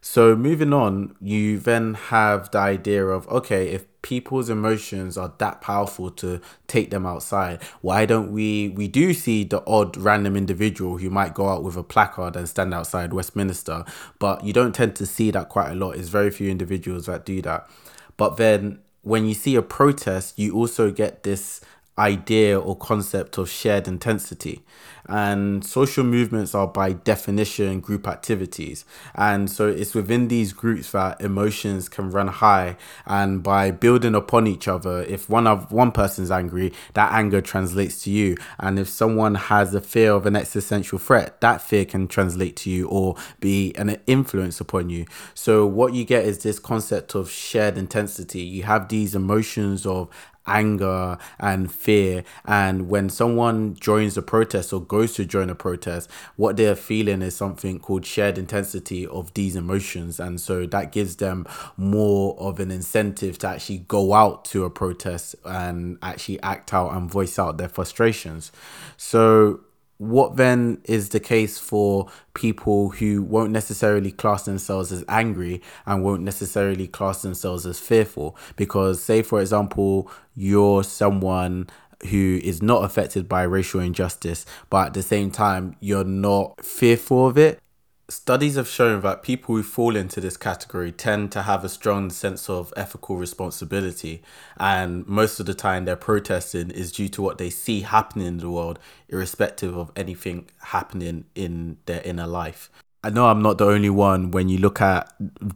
So 0.00 0.36
moving 0.36 0.72
on, 0.72 1.16
you 1.20 1.58
then 1.58 1.94
have 1.94 2.50
the 2.50 2.58
idea 2.58 3.04
of 3.06 3.28
okay, 3.28 3.68
if 3.68 3.84
people's 4.02 4.48
emotions 4.48 5.18
are 5.18 5.34
that 5.38 5.60
powerful 5.60 6.10
to 6.10 6.40
take 6.66 6.90
them 6.90 7.04
outside, 7.04 7.62
why 7.80 8.06
don't 8.06 8.32
we 8.32 8.68
we 8.68 8.88
do 8.88 9.12
see 9.12 9.44
the 9.44 9.62
odd 9.66 9.96
random 9.96 10.36
individual 10.36 10.98
who 10.98 11.10
might 11.10 11.34
go 11.34 11.48
out 11.48 11.64
with 11.64 11.76
a 11.76 11.82
placard 11.82 12.36
and 12.36 12.48
stand 12.48 12.72
outside 12.72 13.12
Westminster, 13.12 13.84
but 14.18 14.44
you 14.44 14.52
don't 14.52 14.74
tend 14.74 14.94
to 14.96 15.06
see 15.06 15.30
that 15.32 15.48
quite 15.48 15.70
a 15.70 15.74
lot. 15.74 15.96
It's 15.96 16.08
very 16.08 16.30
few 16.30 16.50
individuals 16.50 17.06
that 17.06 17.24
do 17.24 17.42
that. 17.42 17.68
But 18.16 18.36
then 18.36 18.80
when 19.02 19.26
you 19.26 19.34
see 19.34 19.56
a 19.56 19.62
protest, 19.62 20.38
you 20.38 20.54
also 20.54 20.90
get 20.90 21.22
this 21.22 21.60
idea 21.98 22.58
or 22.58 22.76
concept 22.76 23.38
of 23.38 23.50
shared 23.50 23.88
intensity. 23.88 24.62
And 25.10 25.64
social 25.64 26.04
movements 26.04 26.54
are 26.54 26.66
by 26.66 26.92
definition 26.92 27.80
group 27.80 28.06
activities. 28.06 28.84
And 29.14 29.50
so 29.50 29.66
it's 29.66 29.94
within 29.94 30.28
these 30.28 30.52
groups 30.52 30.92
that 30.92 31.20
emotions 31.22 31.88
can 31.88 32.10
run 32.10 32.28
high. 32.28 32.76
And 33.06 33.42
by 33.42 33.70
building 33.70 34.14
upon 34.14 34.46
each 34.46 34.68
other, 34.68 35.02
if 35.04 35.30
one 35.30 35.46
of 35.46 35.72
one 35.72 35.92
person's 35.92 36.30
angry, 36.30 36.74
that 36.92 37.10
anger 37.12 37.40
translates 37.40 38.02
to 38.04 38.10
you. 38.10 38.36
And 38.60 38.78
if 38.78 38.86
someone 38.88 39.34
has 39.36 39.74
a 39.74 39.80
fear 39.80 40.12
of 40.12 40.26
an 40.26 40.36
existential 40.36 40.98
threat, 40.98 41.40
that 41.40 41.62
fear 41.62 41.86
can 41.86 42.06
translate 42.06 42.56
to 42.56 42.70
you 42.70 42.86
or 42.88 43.16
be 43.40 43.74
an 43.76 43.98
influence 44.06 44.60
upon 44.60 44.90
you. 44.90 45.06
So 45.32 45.64
what 45.66 45.94
you 45.94 46.04
get 46.04 46.26
is 46.26 46.42
this 46.42 46.58
concept 46.58 47.14
of 47.14 47.30
shared 47.30 47.78
intensity. 47.78 48.42
You 48.42 48.64
have 48.64 48.88
these 48.88 49.14
emotions 49.14 49.86
of 49.86 50.10
anger 50.48 51.18
and 51.38 51.70
fear. 51.72 52.24
And 52.44 52.88
when 52.88 53.08
someone 53.10 53.74
joins 53.74 54.16
a 54.16 54.22
protest 54.22 54.72
or 54.72 54.80
goes 54.80 55.14
to 55.14 55.24
join 55.24 55.50
a 55.50 55.54
protest, 55.54 56.10
what 56.36 56.56
they're 56.56 56.76
feeling 56.76 57.22
is 57.22 57.36
something 57.36 57.78
called 57.78 58.06
shared 58.06 58.38
intensity 58.38 59.06
of 59.06 59.32
these 59.34 59.56
emotions. 59.56 60.18
And 60.18 60.40
so 60.40 60.66
that 60.66 60.92
gives 60.92 61.16
them 61.16 61.46
more 61.76 62.36
of 62.38 62.60
an 62.60 62.70
incentive 62.70 63.38
to 63.38 63.48
actually 63.48 63.78
go 63.88 64.14
out 64.14 64.44
to 64.46 64.64
a 64.64 64.70
protest 64.70 65.36
and 65.44 65.98
actually 66.02 66.40
act 66.42 66.72
out 66.72 66.94
and 66.94 67.10
voice 67.10 67.38
out 67.38 67.58
their 67.58 67.68
frustrations. 67.68 68.50
So 68.96 69.60
what 69.98 70.36
then 70.36 70.80
is 70.84 71.10
the 71.10 71.20
case 71.20 71.58
for 71.58 72.08
people 72.34 72.90
who 72.90 73.22
won't 73.22 73.50
necessarily 73.50 74.12
class 74.12 74.44
themselves 74.44 74.92
as 74.92 75.04
angry 75.08 75.60
and 75.86 76.02
won't 76.02 76.22
necessarily 76.22 76.86
class 76.86 77.22
themselves 77.22 77.66
as 77.66 77.78
fearful? 77.78 78.36
Because, 78.56 79.02
say, 79.02 79.22
for 79.22 79.40
example, 79.40 80.10
you're 80.34 80.84
someone 80.84 81.68
who 82.10 82.40
is 82.44 82.62
not 82.62 82.84
affected 82.84 83.28
by 83.28 83.42
racial 83.42 83.80
injustice, 83.80 84.46
but 84.70 84.86
at 84.88 84.94
the 84.94 85.02
same 85.02 85.32
time, 85.32 85.76
you're 85.80 86.04
not 86.04 86.64
fearful 86.64 87.26
of 87.26 87.36
it 87.36 87.60
Studies 88.10 88.56
have 88.56 88.66
shown 88.68 89.02
that 89.02 89.22
people 89.22 89.54
who 89.54 89.62
fall 89.62 89.94
into 89.94 90.18
this 90.18 90.38
category 90.38 90.90
tend 90.90 91.30
to 91.32 91.42
have 91.42 91.62
a 91.62 91.68
strong 91.68 92.08
sense 92.08 92.48
of 92.48 92.72
ethical 92.74 93.16
responsibility, 93.16 94.22
and 94.56 95.06
most 95.06 95.38
of 95.40 95.44
the 95.44 95.52
time, 95.52 95.84
their 95.84 95.94
protesting 95.94 96.70
is 96.70 96.90
due 96.90 97.10
to 97.10 97.20
what 97.20 97.36
they 97.36 97.50
see 97.50 97.82
happening 97.82 98.26
in 98.26 98.38
the 98.38 98.48
world, 98.48 98.78
irrespective 99.10 99.76
of 99.76 99.92
anything 99.94 100.48
happening 100.62 101.26
in 101.34 101.76
their 101.84 102.00
inner 102.02 102.26
life. 102.26 102.70
I 103.04 103.10
know 103.10 103.26
I'm 103.26 103.42
not 103.42 103.58
the 103.58 103.66
only 103.66 103.90
one 103.90 104.30
when 104.30 104.48
you 104.48 104.56
look 104.56 104.80
at 104.80 105.12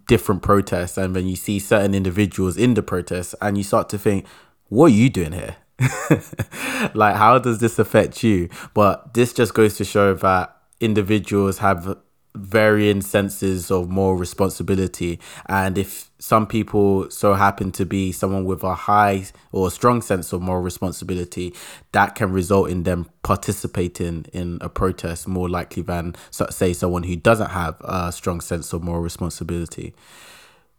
different 0.07 0.43
protests 0.43 0.99
and 0.99 1.15
when 1.15 1.27
you 1.27 1.37
see 1.37 1.59
certain 1.59 1.95
individuals 1.95 2.59
in 2.59 2.75
the 2.75 2.83
protests, 2.83 3.35
and 3.41 3.57
you 3.57 3.65
start 3.65 3.89
to 3.89 3.99
think, 3.99 4.27
what 4.69 4.87
are 4.87 4.95
you 4.95 5.09
doing 5.09 5.33
here? 5.33 5.57
like, 6.93 7.17
how 7.17 7.39
does 7.39 7.61
this 7.61 7.79
affect 7.79 8.23
you? 8.23 8.51
But 8.75 9.15
this 9.15 9.33
just 9.33 9.55
goes 9.55 9.79
to 9.79 9.85
show 9.85 10.13
that 10.13 10.55
individuals 10.81 11.59
have 11.59 11.97
varying 12.35 13.03
senses 13.03 13.71
of 13.71 13.91
moral 13.91 14.17
responsibility. 14.17 15.21
And 15.47 15.77
if 15.77 16.11
some 16.19 16.47
people 16.47 17.11
so 17.11 17.35
happen 17.35 17.73
to 17.73 17.85
be 17.85 18.13
someone 18.13 18.45
with 18.45 18.63
a 18.63 18.75
high 18.75 19.27
or 19.51 19.69
a 19.69 19.71
strong 19.71 20.01
sense 20.01 20.33
of 20.33 20.41
moral 20.41 20.63
responsibility 20.63 21.55
that 21.93 22.15
can 22.15 22.33
result 22.33 22.71
in 22.71 22.85
them 22.85 23.11
participating 23.23 24.27
in 24.33 24.59
a 24.61 24.69
protest 24.69 25.29
more 25.29 25.49
likely 25.49 25.83
than 25.83 26.15
say 26.31 26.73
someone 26.73 27.03
who 27.03 27.17
doesn't 27.17 27.51
have 27.51 27.77
a 27.81 28.13
strong 28.13 28.41
sense 28.41 28.73
of 28.73 28.83
moral 28.83 29.03
responsibility. 29.03 29.95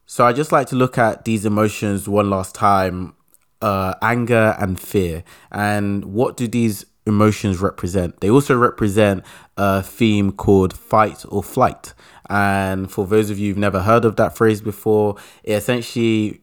So 0.06 0.26
i 0.26 0.34
just 0.34 0.52
like 0.52 0.68
to 0.68 0.76
look 0.76 0.98
at 0.98 1.26
these 1.26 1.46
emotions 1.46 2.10
one 2.10 2.30
last 2.30 2.54
time 2.54 3.16
uh, 3.62 3.96
anger 4.02 4.56
and 4.60 4.80
fear. 4.80 5.24
And 5.52 6.06
what 6.06 6.36
do 6.36 6.48
these 6.48 6.86
emotions 7.06 7.60
represent. 7.60 8.20
They 8.22 8.30
also 8.30 8.56
represent 8.58 9.24
a 9.58 9.84
theme 9.84 10.32
called 10.32 10.74
fight 10.74 11.26
or 11.30 11.44
flight. 11.44 11.94
And 12.30 12.92
for 12.92 13.06
those 13.06 13.30
of 13.30 13.38
you 13.38 13.50
who've 13.50 13.58
never 13.58 13.82
heard 13.82 14.06
of 14.06 14.16
that 14.16 14.38
phrase 14.38 14.62
before, 14.62 15.18
it 15.44 15.54
essentially 15.54 16.42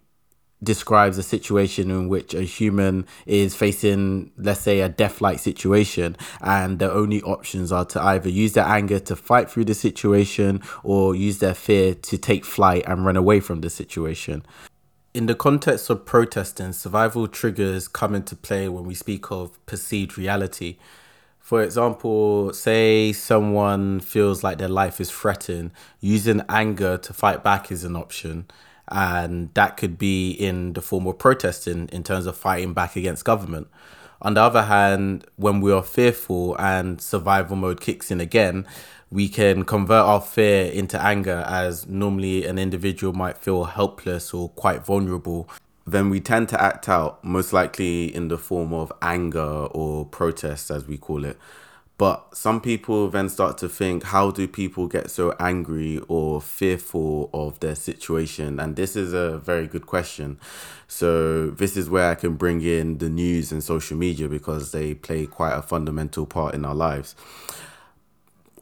describes 0.63 1.17
a 1.17 1.23
situation 1.23 1.91
in 1.91 2.09
which 2.09 2.35
a 2.35 2.43
human 2.43 3.07
is 3.25 3.57
facing, 3.57 4.31
let's 4.37 4.61
say, 4.61 4.81
a 4.81 4.89
death 4.89 5.23
like 5.23 5.39
situation, 5.39 6.17
and 6.43 6.79
the 6.79 6.93
only 6.93 7.23
options 7.23 7.73
are 7.73 7.87
to 7.87 8.03
either 8.03 8.29
use 8.29 8.53
their 8.53 8.67
anger 8.67 8.99
to 8.99 9.17
fight 9.17 9.51
through 9.51 9.65
the 9.65 9.75
situation 9.75 10.61
or 10.85 11.15
use 11.15 11.39
their 11.39 11.55
fear 11.55 11.95
to 11.95 12.19
take 12.19 12.45
flight 12.45 12.85
and 12.87 13.07
run 13.07 13.17
away 13.17 13.41
from 13.41 13.63
the 13.63 13.71
situation 13.71 14.45
in 15.13 15.27
the 15.27 15.35
context 15.35 15.91
of 15.91 16.07
protesting, 16.07 16.73
survival 16.73 17.27
triggers 17.27 17.89
come 17.89 18.15
into 18.15 18.37
play 18.37 18.69
when 18.69 18.85
we 18.85 18.95
speak 18.95 19.31
of 19.31 19.65
perceived 19.67 20.17
reality. 20.17 20.77
For 21.41 21.63
example, 21.63 22.53
say 22.53 23.13
someone 23.13 24.01
feels 24.01 24.45
like 24.45 24.59
their 24.59 24.69
life 24.69 25.01
is 25.01 25.11
threatened, 25.11 25.73
using 26.01 26.43
anger 26.49 26.97
to 26.99 27.13
fight 27.13 27.43
back 27.43 27.73
is 27.73 27.83
an 27.83 27.97
option. 27.97 28.47
And 28.87 29.53
that 29.55 29.77
could 29.77 29.99
be 29.99 30.31
in 30.31 30.75
the 30.75 30.83
form 30.83 31.07
of 31.07 31.19
protesting 31.19 31.89
in 31.89 32.05
terms 32.05 32.27
of 32.27 32.37
fighting 32.37 32.73
back 32.73 32.95
against 32.95 33.25
government. 33.25 33.69
On 34.23 34.35
the 34.35 34.43
other 34.43 34.63
hand, 34.63 35.25
when 35.37 35.61
we 35.61 35.73
are 35.73 35.83
fearful 35.83 36.55
and 36.59 37.01
survival 37.01 37.57
mode 37.57 37.81
kicks 37.81 38.11
in 38.11 38.21
again, 38.21 38.67
we 39.11 39.29
can 39.29 39.65
convert 39.65 40.05
our 40.05 40.21
fear 40.21 40.71
into 40.71 41.01
anger 41.01 41.45
as 41.47 41.87
normally 41.87 42.47
an 42.47 42.59
individual 42.59 43.13
might 43.13 43.37
feel 43.37 43.65
helpless 43.65 44.33
or 44.33 44.51
quite 44.51 44.87
vulnerable. 44.87 45.49
Then 45.85 46.11
we 46.11 46.21
tend 46.21 46.49
to 46.51 46.63
act 46.63 46.89
out 46.89 47.23
most 47.25 47.53
likely 47.53 48.15
in 48.15 48.29
the 48.29 48.39
form 48.39 48.73
of 48.73 48.93
anger 49.03 49.41
or 49.41 50.07
protest 50.07 50.71
as 50.71 50.87
we 50.87 50.97
call 50.97 51.25
it. 51.25 51.37
But 51.99 52.35
some 52.35 52.63
people 52.63 53.11
then 53.11 53.29
start 53.29 53.59
to 53.59 53.69
think 53.69 54.05
how 54.05 54.31
do 54.31 54.49
people 54.49 54.87
get 54.87 55.11
so 55.11 55.35
angry 55.39 56.01
or 56.09 56.41
fearful 56.41 57.29
of 57.35 57.61
their 57.61 57.75
situation? 57.75 58.59
And 58.59 58.77
this 58.77 58.97
is 58.97 59.13
a 59.13 59.39
very 59.39 59.67
good 59.67 59.87
question. 59.87 60.39
So 60.89 61.51
this 61.51 61.77
is 61.77 61.91
where 61.91 62.11
i 62.11 62.15
can 62.15 62.37
bring 62.37 62.63
in 62.63 62.99
the 62.99 63.11
news 63.11 63.53
and 63.53 63.63
social 63.63 63.99
media 63.99 64.29
because 64.29 64.73
they 64.73 64.95
play 64.95 65.27
quite 65.27 65.53
a 65.53 65.63
fundamental 65.63 66.27
part 66.27 66.55
in 66.55 66.65
our 66.65 66.75
lives 66.75 67.15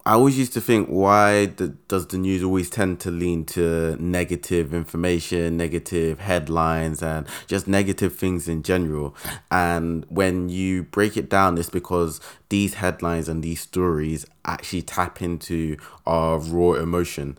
I 0.08 0.12
always 0.12 0.38
used 0.38 0.54
to 0.54 0.62
think, 0.62 0.88
why 0.88 1.44
the, 1.44 1.68
does 1.86 2.06
the 2.06 2.16
news 2.16 2.42
always 2.42 2.70
tend 2.70 2.98
to 3.00 3.10
lean 3.10 3.44
to 3.44 3.94
negative 4.00 4.72
information, 4.72 5.58
negative 5.58 6.18
headlines, 6.18 7.02
and 7.02 7.26
just 7.46 7.68
negative 7.68 8.16
things 8.16 8.48
in 8.48 8.62
general? 8.62 9.14
And 9.50 10.06
when 10.08 10.48
you 10.48 10.84
break 10.84 11.18
it 11.18 11.28
down, 11.28 11.58
it's 11.58 11.68
because 11.68 12.22
these 12.48 12.72
headlines 12.72 13.28
and 13.28 13.42
these 13.42 13.60
stories 13.60 14.24
actually 14.46 14.80
tap 14.80 15.20
into 15.20 15.76
our 16.06 16.38
raw 16.38 16.80
emotion 16.80 17.36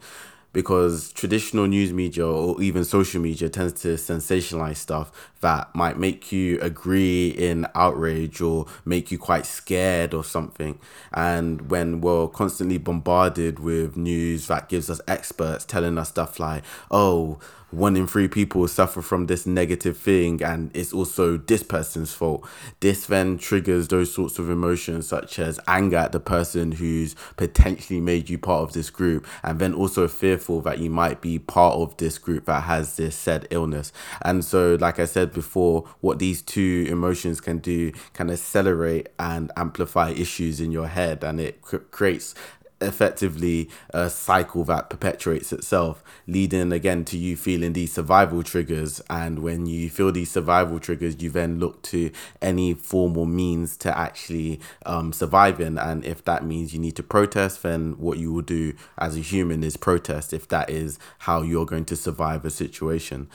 because 0.54 1.12
traditional 1.14 1.66
news 1.66 1.92
media 1.92 2.26
or 2.28 2.62
even 2.62 2.84
social 2.84 3.20
media 3.20 3.50
tends 3.50 3.82
to 3.82 3.96
sensationalize 3.96 4.78
stuff 4.78 5.32
that 5.42 5.74
might 5.74 5.98
make 5.98 6.32
you 6.32 6.60
agree 6.60 7.30
in 7.30 7.68
outrage 7.76 8.42
or 8.42 8.66
make 8.86 9.12
you 9.12 9.18
quite 9.18 9.46
scared 9.46 10.14
or 10.14 10.24
something. 10.24 10.80
And 11.14 11.70
when 11.70 12.02
we're 12.02 12.28
constantly 12.28 12.78
bombarded 12.78 13.60
with 13.60 13.96
news 13.96 14.48
that 14.48 14.70
gives 14.70 14.90
us 14.90 15.02
experts 15.08 15.66
telling 15.66 15.98
us 15.98 16.10
stuff 16.10 16.40
like, 16.40 16.64
oh, 16.92 17.40
one 17.72 17.96
in 17.96 18.08
three 18.08 18.28
people 18.28 18.68
suffer 18.68 19.02
from 19.02 19.28
this 19.28 19.46
negative 19.46 19.98
thing 19.98 20.42
and 20.42 20.72
it's 20.74 20.94
also 20.94 21.38
this 21.38 21.64
person's 21.64 22.14
fault. 22.14 22.48
This 22.80 23.06
then 23.06 23.38
triggers 23.38 23.88
those 23.88 24.14
sorts 24.14 24.40
of 24.40 24.50
emotions 24.50 25.08
such 25.08 25.38
as 25.40 25.60
anger 25.68 25.98
at 25.98 26.12
the 26.12 26.20
person 26.20 26.74
who's 26.74 27.16
potentially 27.38 28.00
made 28.00 28.30
you 28.30 28.38
part 28.38 28.64
of 28.64 28.74
this 28.74 28.90
group 28.90 29.28
and 29.44 29.60
then 29.60 29.74
also 29.74 30.08
fearful 30.08 30.62
that 30.62 30.80
you 30.80 30.90
might 30.90 31.22
be 31.22 31.38
part 31.38 31.76
of 31.76 31.96
this 31.98 32.18
group 32.18 32.46
that 32.46 32.62
has 32.62 32.96
this 32.96 33.16
said 33.16 33.48
illness. 33.52 33.92
And 34.24 34.44
so 34.44 34.76
like 34.80 35.00
I 35.00 35.06
said 35.06 35.29
before, 35.34 35.88
what 36.02 36.20
these 36.20 36.42
two 36.42 36.86
emotions 36.90 37.42
can 37.42 37.60
do 37.60 37.92
can 38.14 38.30
accelerate 38.30 39.10
and 39.18 39.52
amplify 39.56 40.10
issues 40.12 40.60
in 40.60 40.72
your 40.72 40.88
head 40.88 41.24
and 41.24 41.40
it 41.40 41.62
cr- 41.62 41.78
creates 41.78 42.36
effectively 42.82 43.70
a 43.92 44.10
cycle 44.10 44.64
that 44.66 44.90
perpetuates 44.90 45.52
itself, 45.52 46.04
leading 46.28 46.72
again 46.72 47.04
to 47.06 47.18
you 47.18 47.36
feeling 47.36 47.74
these 47.74 47.92
survival 47.92 48.44
triggers. 48.44 49.02
And 49.10 49.40
when 49.40 49.66
you 49.66 49.90
feel 49.90 50.12
these 50.12 50.32
survival 50.32 50.80
triggers, 50.80 51.22
you 51.22 51.30
then 51.30 51.60
look 51.60 51.82
to 51.84 52.12
any 52.42 52.74
form 52.74 53.18
or 53.18 53.28
means 53.28 53.78
to 53.78 53.98
actually 53.98 54.60
um, 54.86 55.14
survive 55.14 55.60
in. 55.60 55.78
And 55.78 56.06
if 56.06 56.24
that 56.26 56.46
means 56.46 56.74
you 56.74 56.80
need 56.80 56.96
to 56.98 57.04
protest, 57.04 57.64
then 57.64 57.98
what 57.98 58.18
you 58.18 58.32
will 58.32 58.42
do 58.42 58.74
as 58.98 59.16
a 59.16 59.22
human 59.22 59.64
is 59.64 59.78
protest 59.78 60.34
if 60.34 60.48
that 60.50 60.70
is 60.70 61.00
how 61.20 61.42
you're 61.42 61.66
going 61.66 61.86
to 61.86 61.96
survive 61.96 62.46
a 62.46 62.50
situation. 62.50 63.30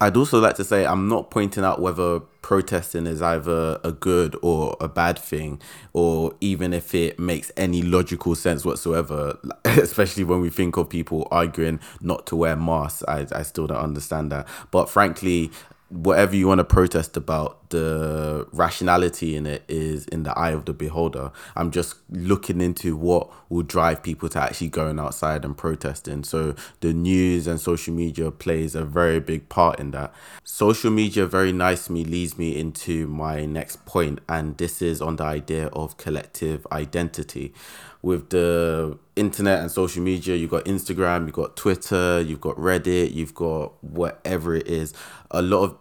I'd 0.00 0.16
also 0.16 0.38
like 0.38 0.54
to 0.56 0.64
say 0.64 0.86
I'm 0.86 1.08
not 1.08 1.30
pointing 1.30 1.64
out 1.64 1.80
whether 1.80 2.20
protesting 2.40 3.06
is 3.06 3.20
either 3.20 3.80
a 3.82 3.90
good 3.90 4.36
or 4.42 4.76
a 4.80 4.86
bad 4.86 5.18
thing, 5.18 5.60
or 5.92 6.34
even 6.40 6.72
if 6.72 6.94
it 6.94 7.18
makes 7.18 7.50
any 7.56 7.82
logical 7.82 8.36
sense 8.36 8.64
whatsoever, 8.64 9.38
especially 9.64 10.22
when 10.22 10.40
we 10.40 10.50
think 10.50 10.76
of 10.76 10.88
people 10.88 11.26
arguing 11.32 11.80
not 12.00 12.26
to 12.26 12.36
wear 12.36 12.54
masks. 12.54 13.02
I, 13.08 13.26
I 13.32 13.42
still 13.42 13.66
don't 13.66 13.76
understand 13.76 14.30
that. 14.30 14.46
But 14.70 14.88
frankly, 14.88 15.50
whatever 15.90 16.36
you 16.36 16.46
want 16.46 16.58
to 16.58 16.64
protest 16.64 17.16
about, 17.16 17.70
the 17.70 18.46
rationality 18.52 19.36
in 19.36 19.46
it 19.46 19.64
is 19.68 20.06
in 20.06 20.22
the 20.22 20.38
eye 20.38 20.50
of 20.50 20.64
the 20.66 20.72
beholder. 20.72 21.32
I'm 21.56 21.70
just 21.70 21.96
looking 22.10 22.60
into 22.60 22.96
what 22.96 23.30
will 23.48 23.62
drive 23.62 24.02
people 24.02 24.28
to 24.30 24.40
actually 24.40 24.68
going 24.68 24.98
outside 24.98 25.44
and 25.44 25.56
protesting. 25.56 26.24
So 26.24 26.54
the 26.80 26.92
news 26.92 27.46
and 27.46 27.60
social 27.60 27.94
media 27.94 28.30
plays 28.30 28.74
a 28.74 28.84
very 28.84 29.20
big 29.20 29.48
part 29.48 29.80
in 29.80 29.90
that. 29.92 30.12
Social 30.44 30.90
media 30.90 31.26
very 31.26 31.52
nicely 31.52 32.04
leads 32.04 32.38
me 32.38 32.58
into 32.58 33.06
my 33.06 33.44
next 33.46 33.84
point, 33.86 34.20
and 34.28 34.58
this 34.58 34.82
is 34.82 35.00
on 35.00 35.16
the 35.16 35.24
idea 35.24 35.68
of 35.68 35.96
collective 35.96 36.66
identity 36.70 37.54
with 38.02 38.30
the 38.30 38.98
internet 39.18 39.60
and 39.60 39.70
social 39.70 40.02
media 40.02 40.34
you've 40.36 40.50
got 40.50 40.64
instagram 40.64 41.26
you've 41.26 41.34
got 41.34 41.56
twitter 41.56 42.20
you've 42.20 42.40
got 42.40 42.56
reddit 42.56 43.12
you've 43.12 43.34
got 43.34 43.72
whatever 43.82 44.54
it 44.54 44.66
is. 44.66 44.94
A 45.30 45.42
lot 45.42 45.64
of 45.64 45.76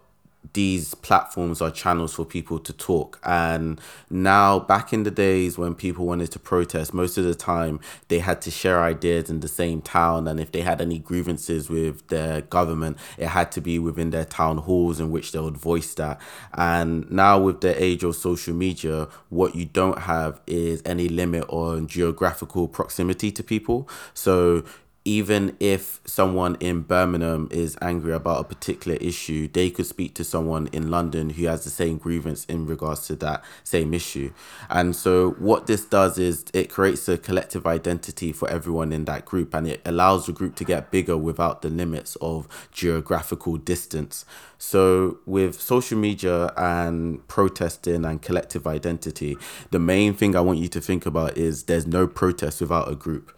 these 0.54 0.94
platforms 0.96 1.62
are 1.62 1.70
channels 1.70 2.14
for 2.14 2.26
people 2.26 2.60
to 2.60 2.74
talk. 2.74 3.20
And 3.24 3.80
now, 4.10 4.60
back 4.60 4.94
in 4.94 5.04
the 5.04 5.12
days 5.12 5.58
when 5.58 5.76
people 5.76 6.06
wanted 6.06 6.32
to 6.32 6.40
protest, 6.40 6.94
most 6.94 7.18
of 7.18 7.26
the 7.26 7.36
time 7.36 7.80
they 8.08 8.20
had 8.20 8.42
to 8.44 8.52
share 8.52 8.82
ideas 8.82 9.30
in 9.30 9.42
the 9.42 9.48
same 9.48 9.82
town. 9.82 10.28
And 10.28 10.40
if 10.40 10.52
they 10.52 10.62
had 10.62 10.82
any 10.82 11.00
grievances 11.00 11.70
with 11.70 12.08
their 12.08 12.42
government, 12.42 12.98
it 13.18 13.28
had 13.28 13.52
to 13.54 13.62
be 13.62 13.78
within 13.80 14.10
their 14.12 14.26
town 14.26 14.58
halls 14.58 15.00
in 15.00 15.12
which 15.12 15.32
they 15.32 15.40
would 15.40 15.58
voice 15.58 15.94
that. 15.96 16.20
And 16.54 17.10
now, 17.12 17.40
with 17.40 17.62
the 17.62 17.82
age 17.82 18.04
of 18.04 18.16
social 18.16 18.54
media, 18.54 19.08
what 19.30 19.56
you 19.56 19.66
don't 19.66 20.00
have 20.00 20.42
is 20.48 20.82
any 20.86 21.10
limit 21.10 21.46
on 21.50 21.88
geographical 21.88 22.68
proximity 22.68 23.32
to 23.32 23.44
people. 23.44 23.88
So 24.14 24.64
even 25.08 25.56
if 25.62 26.02
someone 26.04 26.58
in 26.60 26.82
Birmingham 26.82 27.48
is 27.50 27.78
angry 27.82 28.12
about 28.12 28.42
a 28.42 28.44
particular 28.44 28.98
issue, 28.98 29.48
they 29.48 29.70
could 29.70 29.86
speak 29.86 30.14
to 30.16 30.24
someone 30.26 30.68
in 30.74 30.92
London 30.92 31.30
who 31.30 31.46
has 31.46 31.64
the 31.64 31.70
same 31.70 31.98
grievance 31.98 32.44
in 32.46 32.66
regards 32.66 33.08
to 33.08 33.16
that 33.16 33.42
same 33.64 33.94
issue. 33.94 34.34
And 34.70 34.94
so, 34.94 35.32
what 35.40 35.66
this 35.66 35.86
does 35.86 36.18
is 36.18 36.44
it 36.54 36.70
creates 36.70 37.08
a 37.08 37.18
collective 37.18 37.66
identity 37.66 38.34
for 38.34 38.50
everyone 38.50 38.92
in 38.92 39.06
that 39.06 39.24
group 39.24 39.54
and 39.54 39.66
it 39.66 39.82
allows 39.86 40.26
the 40.26 40.34
group 40.34 40.58
to 40.58 40.66
get 40.66 40.92
bigger 40.92 41.16
without 41.16 41.62
the 41.62 41.70
limits 41.70 42.18
of 42.18 42.50
geographical 42.74 43.56
distance. 43.56 44.26
So, 44.58 45.20
with 45.26 45.62
social 45.62 45.98
media 45.98 46.52
and 46.58 47.26
protesting 47.30 48.04
and 48.04 48.22
collective 48.22 48.68
identity, 48.68 49.38
the 49.72 49.80
main 49.80 50.14
thing 50.16 50.36
I 50.36 50.42
want 50.42 50.60
you 50.60 50.68
to 50.68 50.82
think 50.82 51.06
about 51.06 51.38
is 51.38 51.64
there's 51.64 51.88
no 51.88 52.08
protest 52.08 52.60
without 52.60 52.92
a 52.92 52.96
group 52.96 53.32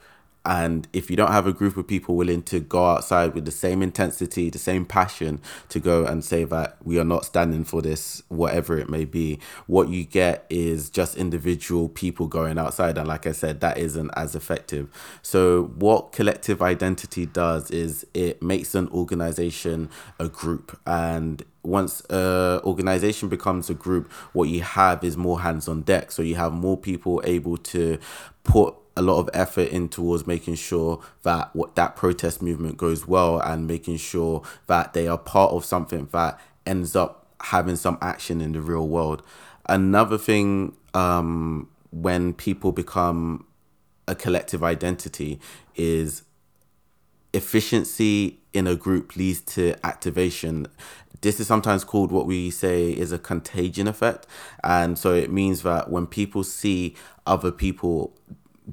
and 0.50 0.88
if 0.94 1.12
you 1.12 1.16
don't 1.16 1.32
have 1.32 1.46
a 1.46 1.54
group 1.54 1.78
of 1.78 1.86
people 1.86 2.16
willing 2.16 2.42
to 2.42 2.60
go 2.60 2.84
outside 2.84 3.36
with 3.36 3.46
the 3.46 3.52
same 3.52 3.84
intensity, 3.84 4.50
the 4.50 4.58
same 4.58 4.84
passion 4.84 5.42
to 5.70 5.80
go 5.80 6.06
and 6.06 6.26
say 6.26 6.44
that 6.46 6.76
we 6.84 6.98
are 6.98 7.04
not 7.04 7.24
standing 7.24 7.64
for 7.64 7.84
this, 7.84 8.24
whatever 8.30 8.80
it 8.80 8.90
may 8.90 9.06
be, 9.06 9.40
what 9.68 9.90
you 9.90 10.04
get 10.04 10.48
is 10.50 10.90
just 10.90 11.16
individual 11.16 11.88
people 11.88 12.26
going 12.26 12.58
outside. 12.58 12.98
And 12.98 13.08
like 13.08 13.28
I 13.28 13.32
said, 13.32 13.62
that 13.62 13.78
isn't 13.78 14.10
as 14.16 14.34
effective. 14.34 14.90
So, 15.22 15.66
what 15.78 16.14
collective 16.14 16.64
identity 16.64 17.28
does 17.28 17.70
is 17.70 18.08
it 18.16 18.42
makes 18.42 18.74
an 18.74 18.88
organization 18.88 19.88
a 20.18 20.30
group. 20.30 20.80
And 20.88 21.44
once 21.62 22.02
a 22.10 22.60
organization 22.64 23.30
becomes 23.30 23.70
a 23.70 23.76
group, 23.76 24.12
what 24.34 24.50
you 24.50 24.62
have 24.64 25.04
is 25.04 25.16
more 25.16 25.42
hands 25.42 25.68
on 25.68 25.84
deck. 25.84 26.12
So, 26.12 26.24
you 26.24 26.38
have 26.38 26.54
more 26.54 26.76
people 26.76 27.22
able 27.24 27.58
to 27.58 28.00
put 28.44 28.74
a 29.00 29.02
lot 29.02 29.18
of 29.18 29.30
effort 29.34 29.70
in 29.70 29.88
towards 29.88 30.28
making 30.28 30.56
sure 30.56 31.02
that 31.24 31.56
what 31.56 31.76
that 31.76 31.96
protest 31.96 32.42
movement 32.42 32.76
goes 32.76 33.08
well 33.08 33.40
and 33.40 33.66
making 33.66 33.96
sure 33.96 34.44
that 34.68 34.92
they 34.92 35.08
are 35.08 35.18
part 35.18 35.54
of 35.54 35.64
something 35.64 36.10
that 36.12 36.38
ends 36.66 36.98
up 36.98 37.26
having 37.44 37.78
some 37.78 37.98
action 38.02 38.42
in 38.42 38.52
the 38.52 38.60
real 38.60 38.86
world. 38.86 39.24
Another 39.70 40.18
thing 40.18 40.76
um, 40.94 41.70
when 41.92 42.34
people 42.34 42.74
become 42.74 43.46
a 44.06 44.16
collective 44.16 44.64
identity 44.64 45.40
is 45.76 46.24
efficiency 47.34 48.40
in 48.52 48.68
a 48.68 48.76
group 48.76 49.16
leads 49.16 49.40
to 49.40 49.76
activation. 49.86 50.68
This 51.22 51.40
is 51.40 51.48
sometimes 51.48 51.86
called 51.86 52.12
what 52.12 52.26
we 52.26 52.52
say 52.52 52.92
is 52.92 53.14
a 53.14 53.20
contagion 53.20 53.88
effect. 53.88 54.28
And 54.62 55.00
so 55.00 55.14
it 55.14 55.32
means 55.32 55.62
that 55.62 55.90
when 55.90 56.06
people 56.06 56.44
see 56.44 56.96
other 57.26 57.52
people 57.52 58.14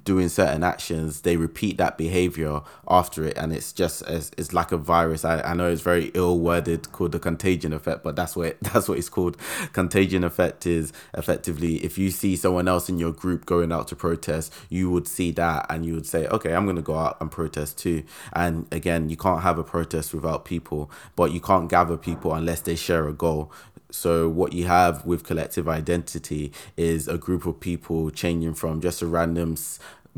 doing 0.05 0.29
certain 0.29 0.63
actions, 0.63 1.23
they 1.23 1.37
repeat 1.37 1.79
that 1.79 1.97
behavior 1.99 2.61
after 2.89 3.25
it, 3.25 3.37
and 3.37 3.53
it's 3.53 3.73
just 3.73 4.03
it's, 4.03 4.31
it's 4.37 4.53
like 4.53 4.73
a 4.73 4.77
virus. 4.77 5.25
I, 5.25 5.41
I 5.41 5.55
know 5.55 5.71
it's 5.71 5.83
very 5.83 6.11
ill 6.15 6.39
worded, 6.39 6.91
called 6.93 7.13
the 7.13 7.19
contagion 7.19 7.73
effect, 7.73 8.03
but 8.03 8.17
that's 8.17 8.37
what 8.37 8.49
it, 8.49 8.59
that's 8.61 8.89
what 8.89 8.99
it's 8.99 9.09
called. 9.09 9.37
Contagion 9.73 10.25
effect 10.25 10.67
is 10.67 10.93
effectively 11.15 11.77
if 11.85 11.99
you 11.99 12.11
see 12.11 12.37
someone 12.37 12.69
else 12.69 12.89
in 12.89 12.99
your 12.99 13.13
group 13.13 13.47
going 13.47 13.73
out 13.73 13.89
to 13.89 13.97
protest, 13.97 14.53
you 14.69 14.91
would 14.91 15.07
see 15.07 15.31
that 15.33 15.67
and 15.71 15.85
you 15.85 15.95
would 15.95 16.07
say, 16.07 16.27
okay, 16.29 16.55
I'm 16.55 16.67
gonna 16.67 16.83
go 16.83 16.97
out 16.97 17.17
and 17.21 17.31
protest 17.31 17.79
too. 17.79 18.03
And 18.33 18.67
again, 18.73 19.09
you 19.09 19.17
can't 19.17 19.43
have 19.43 19.59
a 19.59 19.65
protest 19.65 20.13
without 20.15 20.45
people, 20.45 20.91
but 21.15 21.33
you 21.33 21.41
can't 21.41 21.69
gather 21.69 21.97
people 21.97 22.35
unless 22.35 22.61
they 22.61 22.77
share 22.77 23.09
a 23.09 23.13
goal. 23.13 23.53
So 23.97 24.29
what 24.29 24.53
you 24.53 24.67
have 24.67 25.07
with 25.07 25.25
collective 25.25 25.67
identity 25.69 26.53
is 26.77 27.09
a 27.09 27.17
group 27.17 27.47
of 27.47 27.59
people 27.59 28.11
changing 28.11 28.55
from 28.55 28.81
just 28.81 29.01
a 29.01 29.07
random 29.07 29.57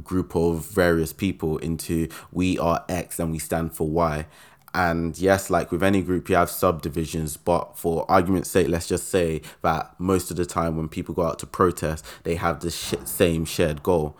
group 0.02 0.34
of 0.34 0.66
various 0.66 1.12
people 1.12 1.58
into 1.58 2.08
we 2.32 2.58
are 2.58 2.84
X 2.88 3.18
and 3.20 3.30
we 3.30 3.38
stand 3.38 3.74
for 3.74 3.88
Y. 3.88 4.26
And 4.74 5.16
yes, 5.16 5.48
like 5.48 5.70
with 5.72 5.82
any 5.82 6.02
group, 6.02 6.28
you 6.28 6.36
have 6.36 6.50
subdivisions, 6.50 7.36
but 7.36 7.78
for 7.78 8.04
argument's 8.10 8.50
sake, 8.50 8.68
let's 8.68 8.88
just 8.88 9.08
say 9.08 9.42
that 9.62 9.94
most 9.98 10.30
of 10.30 10.36
the 10.36 10.44
time 10.44 10.76
when 10.76 10.88
people 10.88 11.14
go 11.14 11.22
out 11.22 11.38
to 11.38 11.46
protest, 11.46 12.04
they 12.24 12.34
have 12.34 12.60
the 12.60 12.70
sh- 12.70 12.94
same 13.04 13.44
shared 13.44 13.82
goal. 13.82 14.16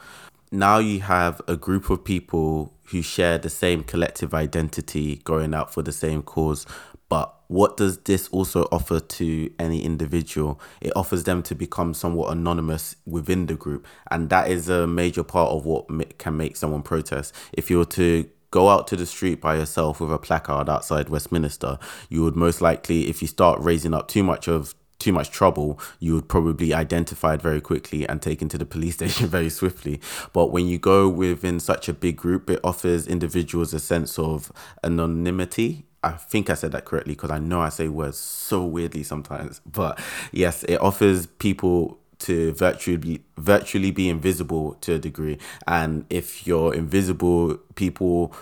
Now 0.51 0.79
you 0.79 1.01
have 1.01 1.43
a 1.47 1.57
group 1.57 1.91
of 1.91 2.05
people 2.05 2.73
who 2.85 3.03
share 3.03 3.37
the 3.37 3.51
same 3.51 3.85
collective 3.85 4.33
identity 4.33 5.17
going 5.25 5.53
out 5.53 5.75
for 5.75 5.83
the 5.83 5.93
same 5.93 6.23
cause, 6.23 6.65
but 7.09 7.35
what 7.49 7.77
does 7.79 7.99
this 7.99 8.29
also 8.29 8.69
offer 8.71 9.01
to 9.01 9.51
any 9.59 9.83
individual? 9.83 10.61
It 10.81 10.93
offers 10.95 11.25
them 11.25 11.43
to 11.45 11.55
become 11.55 11.95
somewhat 11.95 12.31
anonymous 12.31 12.97
within 13.07 13.47
the 13.47 13.55
group. 13.55 13.87
And 14.11 14.29
that 14.29 14.51
is 14.51 14.69
a 14.69 14.87
major 14.87 15.23
part 15.23 15.51
of 15.51 15.65
what 15.65 16.19
can 16.19 16.37
make 16.37 16.57
someone 16.57 16.83
protest. 16.83 17.35
If 17.53 17.71
you 17.71 17.79
were 17.79 17.87
to 17.87 18.29
go 18.51 18.69
out 18.69 18.87
to 18.89 18.97
the 18.97 19.07
street 19.07 19.41
by 19.41 19.57
yourself 19.57 20.01
with 20.01 20.13
a 20.13 20.19
placard 20.19 20.69
outside 20.69 21.09
Westminster, 21.09 21.79
you 22.11 22.23
would 22.23 22.37
most 22.37 22.61
likely, 22.61 23.09
if 23.09 23.23
you 23.23 23.29
start 23.29 23.61
raising 23.61 23.95
up 23.95 24.09
too 24.09 24.23
much 24.23 24.47
of 24.47 24.75
too 24.99 25.13
much 25.13 25.31
trouble, 25.31 25.79
you 26.01 26.15
would 26.15 26.29
probably 26.29 26.75
identified 26.75 27.41
very 27.41 27.61
quickly 27.61 28.07
and 28.09 28.21
taken 28.21 28.49
to 28.49 28.59
the 28.59 28.67
police 28.67 28.95
station 28.97 29.29
very 29.29 29.49
swiftly. 29.49 30.01
But 30.33 30.49
when 30.49 30.67
you 30.67 30.79
go 30.79 31.09
within 31.09 31.61
such 31.61 31.89
a 31.89 31.93
big 31.93 32.17
group, 32.17 32.51
it 32.51 32.61
offers 32.65 33.07
individuals 33.07 33.73
a 33.73 33.81
sense 33.81 34.19
of 34.19 34.53
anonymity 34.83 35.88
I 36.03 36.13
think 36.13 36.49
I 36.49 36.55
said 36.55 36.73
that 36.73 36.85
correctly 36.85 37.15
because 37.15 37.31
I 37.31 37.39
know 37.39 37.61
I 37.61 37.71
say 37.71 37.89
words 37.89 38.19
so 38.19 38.65
weirdly 38.65 39.03
sometimes. 39.03 39.61
But 39.71 40.01
yes, 40.33 40.65
it 40.65 40.81
offers 40.81 41.27
people 41.27 41.99
to 42.21 42.53
virtually 42.53 42.97
be, 42.97 43.21
virtually 43.37 43.91
be 43.91 44.09
invisible 44.09 44.75
to 44.81 44.95
a 44.95 44.99
degree. 44.99 45.39
And 45.67 46.05
if 46.11 46.47
you're 46.47 46.75
invisible, 46.75 47.59
people 47.75 48.33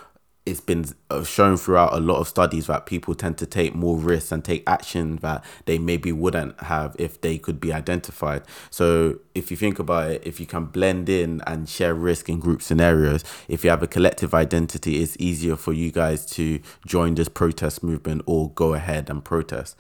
it's 0.47 0.61
been 0.61 0.87
uh, 1.11 1.25
shown 1.25 1.57
throughout 1.57 1.93
a 1.93 1.99
lot 1.99 2.21
of 2.21 2.29
studies 2.29 2.69
that 2.69 2.87
people 2.87 3.17
tend 3.17 3.37
to 3.39 3.47
take 3.47 3.75
more 3.75 3.99
risks 3.99 4.31
and 4.31 4.45
take 4.45 4.63
action 4.67 5.17
that 5.17 5.45
they 5.65 5.77
maybe 5.77 6.13
wouldn't 6.13 6.59
have 6.61 6.95
if 7.01 7.21
they 7.21 7.37
could 7.37 7.61
be 7.61 7.73
identified. 7.73 8.43
So 8.71 9.19
if 9.35 9.51
you 9.51 9.57
think 9.57 9.81
about 9.81 10.13
it, 10.13 10.23
if 10.25 10.39
you 10.39 10.47
can 10.47 10.67
blend 10.67 11.09
in 11.09 11.43
and 11.49 11.69
share 11.69 11.95
risk 11.95 12.29
in 12.29 12.39
group 12.39 12.63
scenarios, 12.63 13.25
if 13.49 13.65
you 13.65 13.71
have 13.71 13.83
a 13.83 13.89
collective 13.89 14.35
identity, 14.35 15.03
it's 15.03 15.17
easier 15.19 15.57
for 15.57 15.73
you 15.73 15.91
guys 15.91 16.25
to 16.27 16.61
join 16.87 17.17
this 17.17 17.29
protest 17.29 17.83
movement 17.83 18.23
or 18.27 18.51
go 18.53 18.75
ahead 18.75 19.11
and 19.11 19.25
protest. 19.25 19.77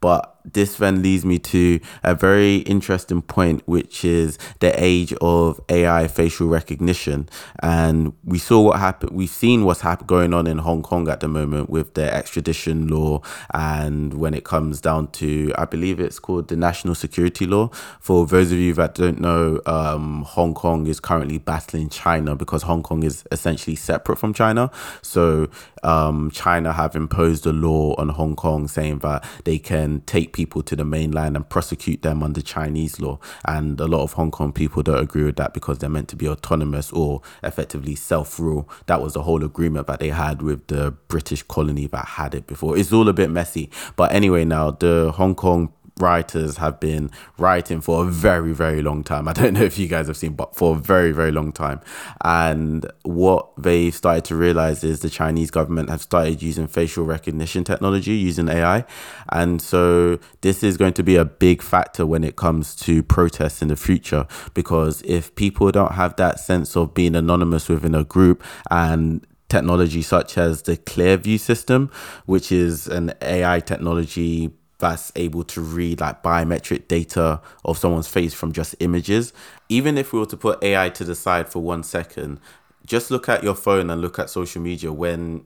But 0.00 0.36
this 0.52 0.76
then 0.76 1.02
leads 1.02 1.24
me 1.24 1.38
to 1.38 1.80
a 2.02 2.14
very 2.14 2.58
interesting 2.58 3.22
point, 3.22 3.62
which 3.66 4.04
is 4.04 4.38
the 4.60 4.72
age 4.82 5.12
of 5.14 5.60
AI 5.68 6.06
facial 6.08 6.48
recognition. 6.48 7.28
And 7.62 8.12
we 8.24 8.38
saw 8.38 8.60
what 8.60 8.78
happened. 8.78 9.12
We've 9.12 9.28
seen 9.28 9.64
what's 9.64 9.80
happened 9.80 10.08
going 10.08 10.32
on 10.32 10.46
in 10.46 10.58
Hong 10.58 10.82
Kong 10.82 11.08
at 11.08 11.20
the 11.20 11.28
moment 11.28 11.70
with 11.70 11.94
the 11.94 12.12
extradition 12.12 12.88
law. 12.88 13.22
And 13.52 14.14
when 14.14 14.34
it 14.34 14.44
comes 14.44 14.80
down 14.80 15.08
to, 15.12 15.52
I 15.58 15.64
believe 15.64 15.98
it's 15.98 16.18
called 16.18 16.48
the 16.48 16.56
national 16.56 16.94
security 16.94 17.46
law. 17.46 17.68
For 18.00 18.26
those 18.26 18.52
of 18.52 18.58
you 18.58 18.74
that 18.74 18.94
don't 18.94 19.20
know, 19.20 19.60
um, 19.66 20.22
Hong 20.22 20.54
Kong 20.54 20.86
is 20.86 21.00
currently 21.00 21.38
battling 21.38 21.88
China 21.88 22.36
because 22.36 22.62
Hong 22.62 22.82
Kong 22.82 23.02
is 23.02 23.24
essentially 23.32 23.76
separate 23.76 24.18
from 24.18 24.32
China. 24.32 24.70
So 25.02 25.48
um, 25.82 26.30
China 26.30 26.72
have 26.72 26.94
imposed 26.94 27.46
a 27.46 27.52
law 27.52 27.94
on 27.96 28.10
Hong 28.10 28.36
Kong 28.36 28.68
saying 28.68 28.98
that 28.98 29.24
they 29.44 29.58
can 29.58 29.85
take 30.06 30.32
people 30.32 30.62
to 30.62 30.76
the 30.76 30.84
mainland 30.84 31.36
and 31.36 31.48
prosecute 31.48 32.02
them 32.02 32.22
under 32.22 32.40
Chinese 32.40 33.00
law. 33.00 33.18
And 33.44 33.80
a 33.80 33.86
lot 33.86 34.02
of 34.02 34.14
Hong 34.14 34.30
Kong 34.30 34.52
people 34.52 34.82
don't 34.82 35.02
agree 35.02 35.24
with 35.24 35.36
that 35.36 35.54
because 35.54 35.78
they're 35.78 35.90
meant 35.90 36.08
to 36.08 36.16
be 36.16 36.28
autonomous 36.28 36.92
or 36.92 37.22
effectively 37.42 37.94
self 37.94 38.38
rule. 38.38 38.68
That 38.86 39.02
was 39.02 39.14
the 39.14 39.22
whole 39.22 39.44
agreement 39.44 39.86
that 39.86 40.00
they 40.00 40.10
had 40.10 40.42
with 40.42 40.66
the 40.66 40.92
British 41.08 41.42
colony 41.42 41.86
that 41.88 42.04
had 42.04 42.34
it 42.34 42.46
before. 42.46 42.76
It's 42.76 42.92
all 42.92 43.08
a 43.08 43.12
bit 43.12 43.30
messy. 43.30 43.70
But 43.96 44.12
anyway, 44.12 44.44
now 44.44 44.72
the 44.72 45.12
Hong 45.14 45.34
Kong 45.34 45.72
writers 45.98 46.58
have 46.58 46.78
been 46.78 47.10
writing 47.38 47.80
for 47.80 48.04
a 48.04 48.06
very, 48.10 48.52
very 48.52 48.82
long 48.82 49.02
time. 49.02 49.26
I 49.28 49.32
don't 49.32 49.54
know 49.54 49.62
if 49.62 49.78
you 49.78 49.88
guys 49.88 50.08
have 50.08 50.16
seen, 50.16 50.34
but 50.34 50.54
for 50.54 50.76
a 50.76 50.78
very, 50.78 51.12
very 51.12 51.32
long 51.32 51.52
time. 51.52 51.80
And 52.22 52.86
what 53.02 53.50
they 53.56 53.90
started 53.90 54.24
to 54.26 54.36
realize 54.36 54.84
is 54.84 55.00
the 55.00 55.10
Chinese 55.10 55.50
government 55.50 55.88
have 55.88 56.02
started 56.02 56.42
using 56.42 56.66
facial 56.66 57.04
recognition 57.04 57.64
technology, 57.64 58.12
using 58.12 58.48
AI. 58.48 58.84
And 59.32 59.62
so 59.62 60.18
this 60.42 60.62
is 60.62 60.76
going 60.76 60.92
to 60.94 61.02
be 61.02 61.16
a 61.16 61.24
big 61.24 61.62
factor 61.62 62.04
when 62.04 62.24
it 62.24 62.36
comes 62.36 62.76
to 62.76 63.02
protests 63.02 63.62
in 63.62 63.68
the 63.68 63.76
future, 63.76 64.26
because 64.52 65.02
if 65.02 65.34
people 65.34 65.70
don't 65.72 65.92
have 65.92 66.16
that 66.16 66.40
sense 66.40 66.76
of 66.76 66.92
being 66.92 67.16
anonymous 67.16 67.68
within 67.68 67.94
a 67.94 68.04
group 68.04 68.44
and 68.70 69.26
technology 69.48 70.02
such 70.02 70.36
as 70.36 70.62
the 70.62 70.76
Clearview 70.76 71.38
system, 71.38 71.90
which 72.26 72.50
is 72.50 72.86
an 72.86 73.14
AI 73.22 73.60
technology 73.60 74.50
that's 74.78 75.10
able 75.16 75.44
to 75.44 75.60
read 75.60 76.00
like 76.00 76.22
biometric 76.22 76.88
data 76.88 77.40
of 77.64 77.78
someone's 77.78 78.08
face 78.08 78.34
from 78.34 78.52
just 78.52 78.74
images. 78.80 79.32
Even 79.68 79.96
if 79.96 80.12
we 80.12 80.18
were 80.18 80.26
to 80.26 80.36
put 80.36 80.62
AI 80.62 80.88
to 80.90 81.04
the 81.04 81.14
side 81.14 81.48
for 81.48 81.60
one 81.60 81.82
second, 81.82 82.40
just 82.84 83.10
look 83.10 83.28
at 83.28 83.42
your 83.42 83.54
phone 83.54 83.90
and 83.90 84.00
look 84.00 84.18
at 84.18 84.30
social 84.30 84.62
media. 84.62 84.92
When 84.92 85.44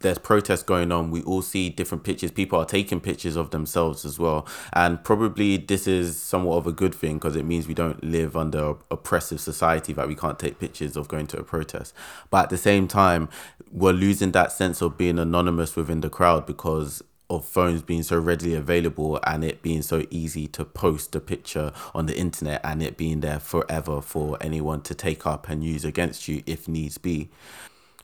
there's 0.00 0.18
protests 0.18 0.62
going 0.62 0.92
on 0.92 1.10
we 1.10 1.22
all 1.22 1.42
see 1.42 1.70
different 1.70 2.04
pictures. 2.04 2.30
People 2.30 2.58
are 2.58 2.66
taking 2.66 3.00
pictures 3.00 3.36
of 3.36 3.50
themselves 3.50 4.04
as 4.04 4.18
well. 4.18 4.46
And 4.72 5.02
probably 5.02 5.56
this 5.56 5.86
is 5.86 6.20
somewhat 6.20 6.56
of 6.56 6.66
a 6.66 6.72
good 6.72 6.94
thing 6.94 7.14
because 7.14 7.36
it 7.36 7.44
means 7.44 7.66
we 7.66 7.74
don't 7.74 8.02
live 8.04 8.36
under 8.36 8.74
oppressive 8.90 9.40
society 9.40 9.92
that 9.94 10.08
we 10.08 10.14
can't 10.14 10.38
take 10.38 10.58
pictures 10.58 10.96
of 10.96 11.08
going 11.08 11.26
to 11.28 11.38
a 11.38 11.42
protest. 11.42 11.94
But 12.28 12.44
at 12.44 12.50
the 12.50 12.58
same 12.58 12.88
time 12.88 13.28
we're 13.70 13.92
losing 13.92 14.32
that 14.32 14.52
sense 14.52 14.82
of 14.82 14.98
being 14.98 15.18
anonymous 15.18 15.76
within 15.76 16.00
the 16.00 16.10
crowd 16.10 16.44
because 16.44 17.02
of 17.30 17.44
phones 17.44 17.82
being 17.82 18.02
so 18.02 18.18
readily 18.18 18.54
available 18.54 19.20
and 19.24 19.44
it 19.44 19.62
being 19.62 19.82
so 19.82 20.04
easy 20.10 20.46
to 20.48 20.64
post 20.64 21.14
a 21.14 21.20
picture 21.20 21.72
on 21.94 22.06
the 22.06 22.18
internet 22.18 22.60
and 22.64 22.82
it 22.82 22.96
being 22.96 23.20
there 23.20 23.40
forever 23.40 24.00
for 24.00 24.36
anyone 24.40 24.82
to 24.82 24.94
take 24.94 25.26
up 25.26 25.48
and 25.48 25.64
use 25.64 25.84
against 25.84 26.28
you 26.28 26.42
if 26.46 26.68
needs 26.68 26.98
be 26.98 27.30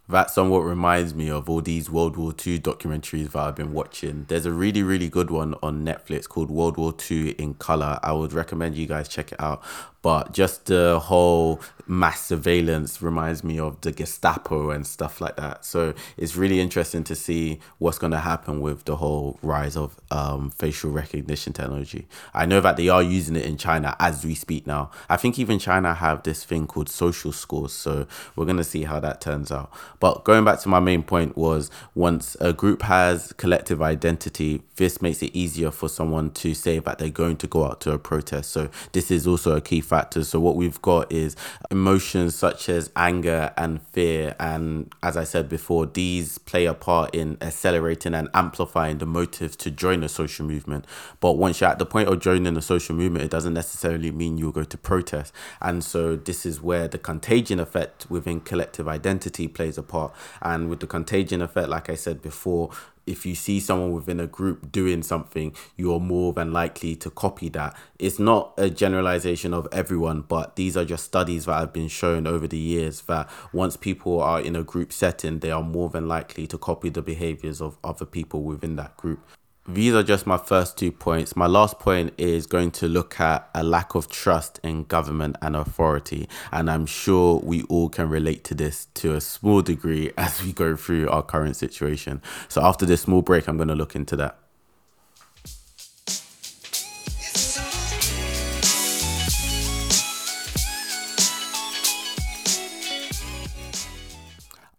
that 0.09 0.31
somewhat 0.31 0.61
reminds 0.61 1.15
me 1.15 1.29
of 1.29 1.51
all 1.51 1.61
these 1.61 1.91
World 1.91 2.17
War 2.17 2.31
II 2.31 2.61
documentaries 2.61 3.33
that 3.33 3.39
I've 3.41 3.57
been 3.57 3.73
watching. 3.73 4.25
There's 4.29 4.47
a 4.47 4.53
really, 4.53 4.83
really 4.83 5.09
good 5.09 5.31
one 5.31 5.55
on 5.62 5.85
Netflix 5.85 6.29
called 6.29 6.49
World 6.49 6.77
War 6.77 6.95
II 7.11 7.31
in 7.33 7.55
Color. 7.55 7.99
I 8.03 8.12
would 8.12 8.33
recommend 8.33 8.77
you 8.77 8.87
guys 8.87 9.09
check 9.09 9.33
it 9.33 9.41
out. 9.41 9.65
But 10.03 10.33
just 10.33 10.67
the 10.67 11.01
whole 11.01 11.61
mass 11.87 12.25
surveillance 12.27 13.01
reminds 13.01 13.45
me 13.45 13.59
of 13.59 13.81
the 13.81 13.93
Gestapo 13.93 14.71
and 14.71 14.87
stuff 14.87 15.21
like 15.21 15.37
that. 15.37 15.65
So 15.65 15.95
it's 16.17 16.37
really 16.37 16.61
interesting 16.61 17.05
to 17.05 17.15
see 17.15 17.61
what's 17.79 17.99
going 17.99 18.11
to 18.13 18.19
happen 18.19 18.61
with 18.61 18.85
the 18.85 18.97
whole 18.97 19.39
rise 19.43 19.77
of 19.77 20.01
um, 20.11 20.51
facial 20.51 20.91
recognition 20.91 21.53
technology. 21.53 22.07
I 22.35 22.47
know 22.47 22.61
that 22.61 22.77
they 22.77 22.89
are 22.89 23.03
using 23.03 23.37
it 23.37 23.45
in 23.45 23.57
China 23.57 23.97
as 23.99 24.25
we 24.25 24.35
speak 24.35 24.67
now. 24.67 24.91
I 25.09 25.17
think 25.17 25.39
even 25.39 25.59
China 25.59 25.95
have 25.95 26.23
this 26.23 26.45
thing 26.45 26.67
called 26.67 26.89
social 26.89 27.33
scores. 27.33 27.73
So 27.73 28.07
we're 28.35 28.47
going 28.47 28.57
to 28.57 28.65
see 28.65 28.85
how 28.85 29.01
that 29.01 29.21
turns 29.21 29.53
out. 29.53 29.73
But 30.01 30.25
going 30.25 30.45
back 30.45 30.61
to 30.61 30.69
my 30.69 30.81
main 30.81 31.03
point 31.03 31.37
was 31.37 31.71
once 31.95 32.37
a 32.41 32.53
group 32.53 32.83
has 32.83 33.33
collective 33.35 33.81
identity, 33.81 34.63
this 34.77 35.01
makes 35.01 35.23
it 35.23 35.35
easier 35.35 35.71
for 35.71 35.89
someone 35.89 36.31
to 36.33 36.55
say 36.55 36.79
that 36.81 36.99
they're 36.99 37.11
going 37.11 37.37
to 37.39 37.47
go 37.47 37.65
out 37.65 37.81
to 37.83 37.93
a 37.93 37.99
protest. 37.99 38.51
So 38.51 38.71
this 38.93 39.11
is 39.11 39.27
also 39.27 39.57
a 39.57 39.61
key 39.61 39.81
factors. 39.87 40.29
So 40.29 40.40
what 40.40 40.57
we've 40.57 40.81
got 40.83 41.11
is 41.11 41.37
emotions 41.70 42.35
such 42.35 42.68
as 42.68 42.90
anger 42.96 43.53
and 43.57 43.81
fear. 43.81 44.35
And 44.38 44.92
as 45.03 45.16
I 45.16 45.25
said 45.25 45.49
before, 45.49 45.87
these 45.87 46.38
play 46.38 46.66
a 46.66 46.75
part 46.75 47.14
in 47.14 47.38
accelerating 47.40 48.14
and 48.14 48.29
amplifying 48.35 48.99
the 48.99 49.07
motives 49.07 49.57
to 49.57 49.70
join 49.70 50.03
a 50.03 50.09
social 50.09 50.46
movement. 50.46 50.85
But 51.20 51.33
once 51.33 51.61
you're 51.61 51.70
at 51.70 51.79
the 51.79 51.87
point 51.87 52.09
of 52.09 52.20
joining 52.20 52.57
a 52.57 52.62
social 52.62 52.94
movement, 52.94 53.25
it 53.25 53.31
doesn't 53.31 53.55
necessarily 53.55 54.11
mean 54.11 54.38
you'll 54.38 54.53
go 54.53 54.64
to 54.64 54.79
protest. 54.79 55.33
And 55.61 55.83
so 55.85 56.16
this 56.16 56.44
is 56.44 56.61
where 56.61 56.88
the 56.88 56.99
contagion 56.99 57.61
effect 57.61 58.07
within 58.11 58.40
collective 58.40 58.88
identity 58.88 59.49
plays 59.49 59.79
a 59.79 59.83
part. 59.83 60.12
And 60.42 60.68
with 60.68 60.81
the 60.81 60.87
contagion 60.87 61.42
effect, 61.42 61.68
like 61.68 61.88
I 61.88 61.94
said 61.94 62.20
before, 62.22 62.70
if 63.07 63.25
you 63.25 63.35
see 63.35 63.61
someone 63.61 63.92
within 63.92 64.21
a 64.21 64.27
group 64.27 64.71
doing 64.73 65.03
something, 65.03 65.55
you're 65.77 66.01
more 66.01 66.33
than 66.33 66.53
likely 66.53 66.97
to 66.97 67.11
copy 67.11 67.49
that. 67.51 67.77
It's 67.99 68.19
not 68.19 68.53
a 68.59 68.69
generalization 68.69 69.55
of 69.55 69.69
everyone, 69.73 70.23
but 70.23 70.57
these 70.57 70.77
are 70.77 70.85
just 70.85 71.05
studies 71.05 71.47
that 71.47 71.59
have 71.59 71.73
been 71.73 71.88
shown 71.88 72.27
over 72.27 72.47
the 72.47 72.59
years 72.59 73.03
that 73.03 73.31
once 73.53 73.77
people 73.77 74.21
are 74.21 74.40
in 74.40 74.57
a 74.57 74.62
group 74.62 74.92
setting, 74.92 75.38
they 75.38 75.51
are 75.51 75.62
more 75.62 75.88
than 75.88 76.09
likely 76.09 76.47
to 76.49 76.59
copy 76.59 76.88
the 76.88 77.03
behaviors 77.03 77.61
of 77.61 77.79
other 77.85 78.05
people 78.05 78.42
within 78.42 78.77
that 78.77 78.97
group 78.97 79.21
these 79.69 79.95
are 79.95 80.03
just 80.05 80.27
my 80.27 80.39
first 80.39 80.79
two 80.79 80.93
points. 80.93 81.35
My 81.35 81.47
last 81.47 81.81
point 81.81 82.15
is 82.19 82.47
going 82.47 82.71
to 82.73 82.87
look 82.87 83.19
at 83.19 83.51
a 83.53 83.65
lack 83.65 83.97
of 83.97 84.09
trust 84.09 84.61
in 84.63 84.85
government 84.85 85.37
and 85.43 85.57
authority. 85.57 86.29
And 86.53 86.71
I'm 86.71 86.87
sure 86.87 87.41
we 87.43 87.63
all 87.65 87.89
can 87.89 88.09
relate 88.09 88.45
to 88.45 88.55
this 88.55 88.87
to 88.95 89.15
a 89.15 89.21
small 89.21 89.63
degree 89.63 90.13
as 90.19 90.43
we 90.43 90.53
go 90.53 90.77
through 90.77 91.09
our 91.09 91.23
current 91.23 91.57
situation. 91.57 92.23
So, 92.49 92.63
after 92.63 92.87
this 92.87 93.03
small 93.03 93.23
break, 93.23 93.49
I'm 93.49 93.57
going 93.57 93.69
to 93.69 93.75
look 93.75 93.97
into 93.97 94.15
that. 94.17 94.39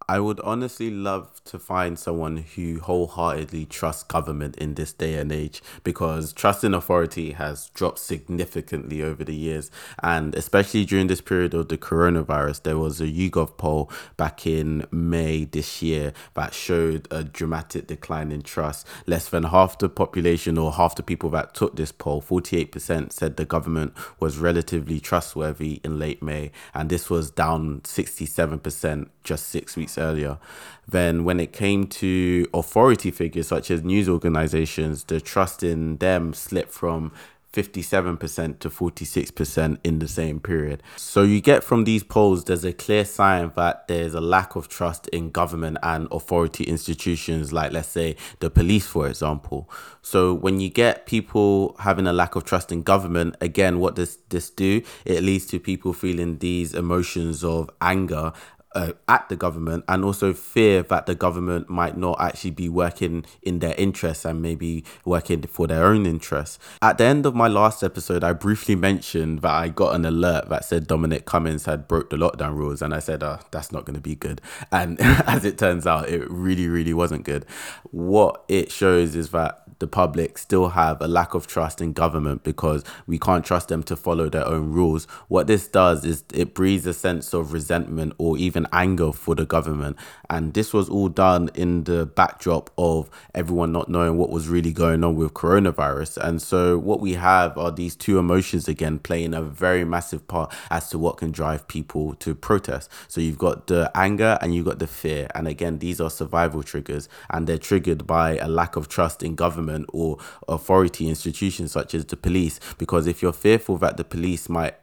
I 0.09 0.21
would 0.21 0.39
honestly 0.39 0.89
love 0.89 1.36
to 1.47 1.59
find 1.59 1.97
someone 1.97 2.37
who 2.37 2.79
wholeheartedly 2.79 3.65
trusts 3.65 4.03
government 4.03 4.55
in 4.57 4.75
this 4.75 4.93
day 4.93 5.15
and 5.15 5.31
age 5.31 5.61
because 5.83 6.33
trust 6.33 6.63
in 6.63 6.73
authority 6.73 7.31
has 7.31 7.69
dropped 7.73 7.99
significantly 7.99 9.01
over 9.01 9.23
the 9.23 9.35
years. 9.35 9.71
And 10.01 10.35
especially 10.35 10.85
during 10.85 11.07
this 11.07 11.21
period 11.21 11.53
of 11.53 11.69
the 11.69 11.77
coronavirus, 11.77 12.63
there 12.63 12.77
was 12.77 13.01
a 13.01 13.07
YouGov 13.07 13.57
poll 13.57 13.91
back 14.15 14.45
in 14.45 14.85
May 14.91 15.45
this 15.45 15.81
year 15.81 16.13
that 16.33 16.53
showed 16.53 17.07
a 17.11 17.23
dramatic 17.23 17.87
decline 17.87 18.31
in 18.31 18.41
trust. 18.41 18.87
Less 19.05 19.29
than 19.29 19.43
half 19.43 19.77
the 19.77 19.89
population 19.89 20.57
or 20.57 20.73
half 20.73 20.95
the 20.95 21.03
people 21.03 21.29
that 21.31 21.53
took 21.53 21.75
this 21.75 21.91
poll, 21.91 22.21
48%, 22.21 23.11
said 23.11 23.37
the 23.37 23.45
government 23.45 23.93
was 24.19 24.37
relatively 24.37 24.99
trustworthy 24.99 25.81
in 25.83 25.99
late 25.99 26.21
May. 26.21 26.51
And 26.73 26.89
this 26.89 27.09
was 27.09 27.31
down 27.31 27.81
67% 27.81 29.09
just 29.27 29.49
six 29.49 29.75
weeks 29.75 29.97
earlier. 29.97 30.39
Then, 30.87 31.23
when 31.25 31.39
it 31.39 31.51
came 31.51 31.87
to 31.87 32.47
authority 32.53 33.11
figures 33.11 33.47
such 33.47 33.69
as 33.69 33.83
news 33.83 34.07
organizations, 34.07 35.03
the 35.03 35.19
trust 35.19 35.61
in 35.63 35.97
them 35.97 36.33
slipped 36.33 36.71
from 36.71 37.11
57% 37.57 38.59
to 38.59 38.69
46% 38.69 39.77
in 39.83 39.97
the 39.97 40.07
same 40.07 40.39
period. 40.39 40.83
So 40.95 41.23
you 41.23 41.41
get 41.41 41.63
from 41.63 41.85
these 41.85 42.03
polls, 42.03 42.43
there's 42.43 42.63
a 42.63 42.71
clear 42.73 43.03
sign 43.03 43.51
that 43.55 43.87
there's 43.87 44.13
a 44.13 44.21
lack 44.21 44.55
of 44.55 44.67
trust 44.67 45.07
in 45.07 45.31
government 45.31 45.79
and 45.81 46.07
authority 46.11 46.65
institutions, 46.65 47.51
like 47.51 47.71
let's 47.71 47.87
say 47.87 48.15
the 48.41 48.51
police, 48.51 48.85
for 48.85 49.07
example. 49.07 49.69
So 50.03 50.35
when 50.35 50.59
you 50.59 50.69
get 50.69 51.07
people 51.07 51.75
having 51.79 52.05
a 52.05 52.13
lack 52.13 52.35
of 52.35 52.43
trust 52.43 52.71
in 52.71 52.83
government, 52.83 53.35
again, 53.41 53.79
what 53.79 53.95
does 53.95 54.19
this 54.29 54.51
do? 54.51 54.83
It 55.03 55.23
leads 55.23 55.47
to 55.47 55.59
people 55.59 55.93
feeling 55.93 56.37
these 56.37 56.75
emotions 56.75 57.43
of 57.43 57.71
anger 57.81 58.33
uh, 58.75 58.93
at 59.07 59.27
the 59.29 59.35
government 59.35 59.83
and 59.87 60.03
also 60.03 60.33
fear 60.33 60.83
that 60.83 61.05
the 61.05 61.15
government 61.15 61.69
might 61.69 61.97
not 61.97 62.19
actually 62.19 62.51
be 62.51 62.69
working 62.69 63.25
in 63.41 63.59
their 63.59 63.73
interests 63.75 64.25
and 64.25 64.41
maybe 64.41 64.83
working 65.05 65.41
for 65.43 65.67
their 65.67 65.85
own 65.85 66.05
interests. 66.05 66.59
At 66.81 66.97
the 66.97 67.05
end 67.05 67.25
of 67.25 67.35
my 67.35 67.47
last 67.47 67.83
episode, 67.83 68.23
I 68.23 68.33
briefly 68.33 68.75
mentioned 68.89 69.41
that 69.41 69.53
I 69.53 69.69
got 69.69 69.95
an 69.95 70.05
alert 70.05 70.49
that 70.49 70.65
said 70.65 70.87
Dominic 70.87 71.25
Cummings 71.25 71.65
had 71.65 71.87
broke 71.87 72.09
the 72.09 72.17
lockdown 72.17 72.55
rules, 72.55 72.81
and 72.81 72.93
I 72.93 72.99
said, 72.99 73.23
oh, 73.23 73.39
that's 73.51 73.71
not 73.71 73.85
going 73.85 73.95
to 73.95 74.01
be 74.01 74.15
good. 74.15 74.41
And 74.71 74.99
as 75.01 75.45
it 75.45 75.57
turns 75.57 75.87
out, 75.87 76.09
it 76.09 76.29
really, 76.29 76.67
really 76.67 76.93
wasn't 76.93 77.23
good. 77.23 77.45
What 77.91 78.43
it 78.47 78.71
shows 78.71 79.15
is 79.15 79.29
that 79.29 79.63
the 79.79 79.87
public 79.87 80.37
still 80.37 80.69
have 80.69 81.01
a 81.01 81.07
lack 81.07 81.33
of 81.33 81.47
trust 81.47 81.81
in 81.81 81.93
government 81.93 82.43
because 82.43 82.83
we 83.05 83.19
can't 83.19 83.45
trust 83.45 83.67
them 83.67 83.83
to 83.83 83.95
follow 83.95 84.29
their 84.29 84.45
own 84.45 84.71
rules. 84.71 85.05
What 85.27 85.47
this 85.47 85.67
does 85.67 86.03
is 86.03 86.23
it 86.33 86.53
breeds 86.53 86.85
a 86.85 86.93
sense 86.93 87.33
of 87.33 87.53
resentment 87.53 88.13
or 88.17 88.37
even 88.37 88.66
anger 88.71 89.11
for 89.11 89.35
the 89.35 89.45
government. 89.45 89.97
And 90.29 90.53
this 90.53 90.73
was 90.73 90.89
all 90.89 91.09
done 91.09 91.49
in 91.53 91.83
the 91.85 92.05
backdrop 92.05 92.69
of 92.77 93.09
everyone 93.33 93.71
not 93.71 93.89
knowing 93.89 94.17
what 94.17 94.29
was 94.29 94.47
really 94.47 94.73
going 94.73 95.03
on 95.03 95.15
with 95.15 95.33
coronavirus. 95.33 96.17
And 96.17 96.41
so 96.41 96.77
what 96.77 96.99
we 96.99 97.13
have 97.13 97.57
are 97.57 97.71
these 97.71 97.95
two 97.95 98.19
emotions 98.19 98.67
again 98.67 98.99
playing 98.99 99.33
a 99.33 99.41
very 99.41 99.85
massive 99.85 100.27
part 100.27 100.53
as 100.69 100.89
to 100.89 100.97
what 100.97 101.17
can 101.17 101.31
drive 101.31 101.67
people 101.67 102.13
to 102.15 102.35
protest. 102.35 102.89
So 103.07 103.21
you've 103.21 103.37
got 103.37 103.67
the 103.67 103.91
anger 103.95 104.37
and 104.41 104.53
you've 104.53 104.65
got 104.65 104.79
the 104.79 104.87
fear. 104.87 105.27
And 105.35 105.47
again, 105.47 105.79
these 105.79 106.01
are 106.01 106.09
survival 106.09 106.63
triggers 106.63 107.07
and 107.29 107.47
they're 107.47 107.57
triggered 107.57 108.05
by 108.05 108.37
a 108.37 108.47
lack 108.47 108.75
of 108.75 108.87
trust 108.87 109.23
in 109.23 109.35
government 109.35 109.85
or 109.93 110.17
authority 110.47 111.07
institutions 111.07 111.71
such 111.71 111.93
as 111.93 112.05
the 112.05 112.17
police. 112.17 112.59
Because 112.77 113.07
if 113.07 113.21
you're 113.21 113.33
fearful 113.33 113.77
that 113.77 113.97
the 113.97 114.03
police 114.03 114.49
might 114.49 114.75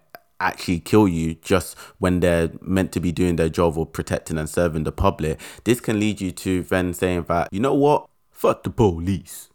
actually 0.45 0.81
kill 0.81 1.09
you 1.09 1.35
just 1.35 1.77
when 1.99 2.21
they're 2.21 2.51
meant 2.61 2.93
to 2.93 3.01
be 3.01 3.13
doing 3.13 3.37
their 3.37 3.49
job 3.49 3.79
of 3.79 3.93
protecting 3.93 4.39
and 4.39 4.49
serving 4.49 4.85
the 4.85 4.93
public, 4.93 5.41
this 5.65 5.81
can 5.81 5.99
lead 5.99 6.21
you 6.21 6.31
to 6.33 6.63
then 6.63 6.95
saying 6.95 7.25
that, 7.29 7.49
you 7.53 7.61
know 7.61 7.75
what, 7.75 8.09
fuck 8.31 8.63
the 8.63 8.71
police. 8.71 9.51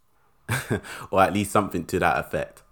or 1.12 1.22
at 1.22 1.34
least 1.34 1.52
something 1.52 1.86
to 1.86 2.00
that 2.00 2.18
effect. 2.18 2.64